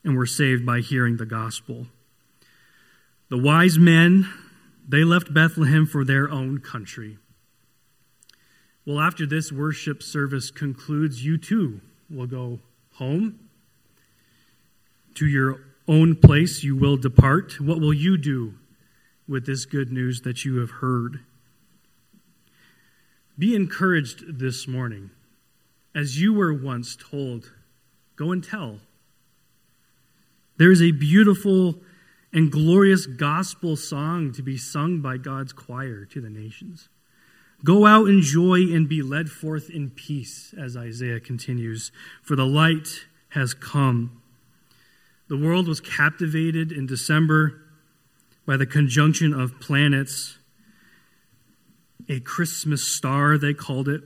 and 0.03 0.15
were 0.15 0.27
saved 0.27 0.63
by 0.63 0.81
hearing 0.81 1.17
the 1.17 1.25
gospel. 1.25 1.87
The 3.29 3.39
wise 3.39 3.79
men, 3.79 4.31
they 4.87 5.03
left 5.03 5.33
Bethlehem 5.33 5.87
for 5.87 6.05
their 6.05 6.29
own 6.29 6.59
country. 6.59 7.17
Well, 8.85 8.99
after 8.99 9.25
this 9.25 9.51
worship 9.51 10.03
service 10.03 10.51
concludes, 10.51 11.25
you 11.25 11.39
too 11.39 11.81
will 12.11 12.27
go 12.27 12.59
home. 12.93 13.39
To 15.15 15.25
your 15.25 15.70
own 15.91 16.15
place 16.15 16.63
you 16.63 16.73
will 16.73 16.95
depart. 16.95 17.59
What 17.59 17.81
will 17.81 17.93
you 17.93 18.17
do 18.17 18.53
with 19.27 19.45
this 19.45 19.65
good 19.65 19.91
news 19.91 20.21
that 20.21 20.45
you 20.45 20.61
have 20.61 20.71
heard? 20.71 21.19
Be 23.37 23.53
encouraged 23.53 24.39
this 24.39 24.69
morning. 24.69 25.11
As 25.93 26.21
you 26.21 26.33
were 26.33 26.53
once 26.53 26.95
told, 26.95 27.51
go 28.15 28.31
and 28.31 28.41
tell. 28.41 28.79
There 30.55 30.71
is 30.71 30.81
a 30.81 30.91
beautiful 30.91 31.75
and 32.31 32.49
glorious 32.49 33.05
gospel 33.05 33.75
song 33.75 34.31
to 34.31 34.41
be 34.41 34.55
sung 34.55 35.01
by 35.01 35.17
God's 35.17 35.51
choir 35.51 36.05
to 36.05 36.21
the 36.21 36.29
nations. 36.29 36.87
Go 37.65 37.85
out 37.85 38.07
in 38.07 38.21
joy 38.21 38.61
and 38.73 38.87
be 38.87 39.01
led 39.01 39.29
forth 39.29 39.69
in 39.69 39.89
peace, 39.89 40.55
as 40.57 40.77
Isaiah 40.77 41.19
continues, 41.19 41.91
for 42.21 42.37
the 42.37 42.45
light 42.45 43.07
has 43.29 43.53
come. 43.53 44.20
The 45.31 45.37
world 45.37 45.69
was 45.69 45.79
captivated 45.79 46.73
in 46.73 46.87
December 46.87 47.61
by 48.45 48.57
the 48.57 48.65
conjunction 48.65 49.33
of 49.33 49.61
planets, 49.61 50.37
a 52.09 52.19
Christmas 52.19 52.83
star, 52.83 53.37
they 53.37 53.53
called 53.53 53.87
it. 53.87 54.01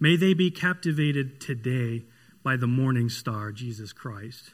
May 0.00 0.16
they 0.16 0.34
be 0.34 0.50
captivated 0.50 1.40
today 1.40 2.02
by 2.42 2.56
the 2.56 2.66
morning 2.66 3.08
star, 3.08 3.52
Jesus 3.52 3.92
Christ. 3.92 4.50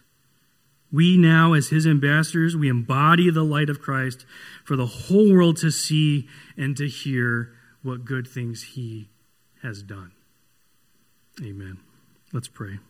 We 0.92 1.16
now, 1.16 1.54
as 1.54 1.70
his 1.70 1.86
ambassadors, 1.86 2.54
we 2.54 2.68
embody 2.68 3.30
the 3.30 3.42
light 3.42 3.70
of 3.70 3.80
Christ 3.80 4.26
for 4.66 4.76
the 4.76 4.84
whole 4.84 5.32
world 5.32 5.56
to 5.62 5.70
see 5.70 6.28
and 6.58 6.76
to 6.76 6.88
hear 6.88 7.54
what 7.82 8.04
good 8.04 8.28
things 8.28 8.62
he 8.62 9.08
has 9.62 9.82
done. 9.82 10.12
Amen. 11.42 11.78
Let's 12.34 12.48
pray. 12.48 12.80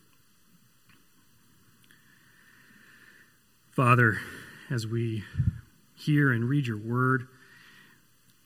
Father, 3.77 4.17
as 4.71 4.87
we 4.87 5.23
hear 5.93 6.31
and 6.31 6.49
read 6.49 6.65
your 6.65 6.79
word, 6.79 7.27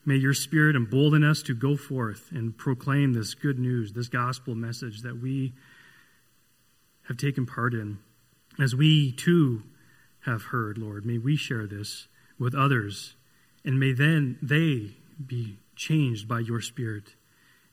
may 0.05 0.17
your 0.17 0.33
spirit 0.33 0.75
embolden 0.75 1.23
us 1.23 1.41
to 1.43 1.55
go 1.55 1.77
forth 1.77 2.31
and 2.31 2.57
proclaim 2.57 3.13
this 3.13 3.33
good 3.33 3.57
news, 3.57 3.93
this 3.93 4.09
gospel 4.09 4.55
message 4.55 5.03
that 5.03 5.21
we 5.21 5.53
have 7.07 7.15
taken 7.15 7.45
part 7.45 7.73
in. 7.73 7.99
As 8.59 8.75
we 8.75 9.13
too 9.13 9.63
have 10.25 10.43
heard, 10.43 10.77
Lord, 10.77 11.05
may 11.05 11.17
we 11.17 11.37
share 11.37 11.65
this 11.65 12.09
with 12.37 12.53
others, 12.53 13.15
and 13.63 13.79
may 13.79 13.93
then 13.93 14.37
they 14.41 14.97
be 15.25 15.59
changed 15.77 16.27
by 16.27 16.41
your 16.41 16.59
Spirit 16.59 17.15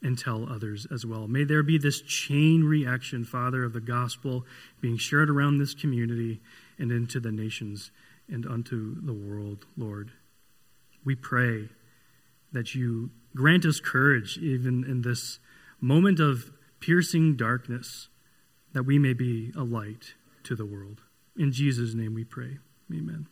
and 0.00 0.16
tell 0.16 0.48
others 0.48 0.86
as 0.92 1.04
well. 1.04 1.26
May 1.26 1.42
there 1.42 1.64
be 1.64 1.76
this 1.76 2.02
chain 2.02 2.62
reaction, 2.62 3.24
Father, 3.24 3.64
of 3.64 3.72
the 3.72 3.80
gospel 3.80 4.46
being 4.80 4.96
shared 4.96 5.28
around 5.28 5.58
this 5.58 5.74
community 5.74 6.40
and 6.78 6.92
into 6.92 7.20
the 7.20 7.32
nations 7.32 7.90
and 8.28 8.46
unto 8.46 9.00
the 9.00 9.12
world, 9.12 9.66
Lord. 9.76 10.12
We 11.04 11.14
pray 11.14 11.68
that 12.52 12.74
you 12.74 13.10
grant 13.34 13.64
us 13.64 13.80
courage 13.80 14.38
even 14.38 14.84
in 14.84 15.02
this 15.02 15.38
moment 15.80 16.20
of 16.20 16.50
piercing 16.80 17.36
darkness, 17.36 18.08
that 18.72 18.84
we 18.84 18.98
may 18.98 19.12
be 19.12 19.52
a 19.56 19.62
light 19.62 20.14
to 20.44 20.54
the 20.54 20.66
world. 20.66 21.02
In 21.36 21.52
Jesus' 21.52 21.94
name 21.94 22.14
we 22.14 22.24
pray. 22.24 22.58
Amen. 22.92 23.28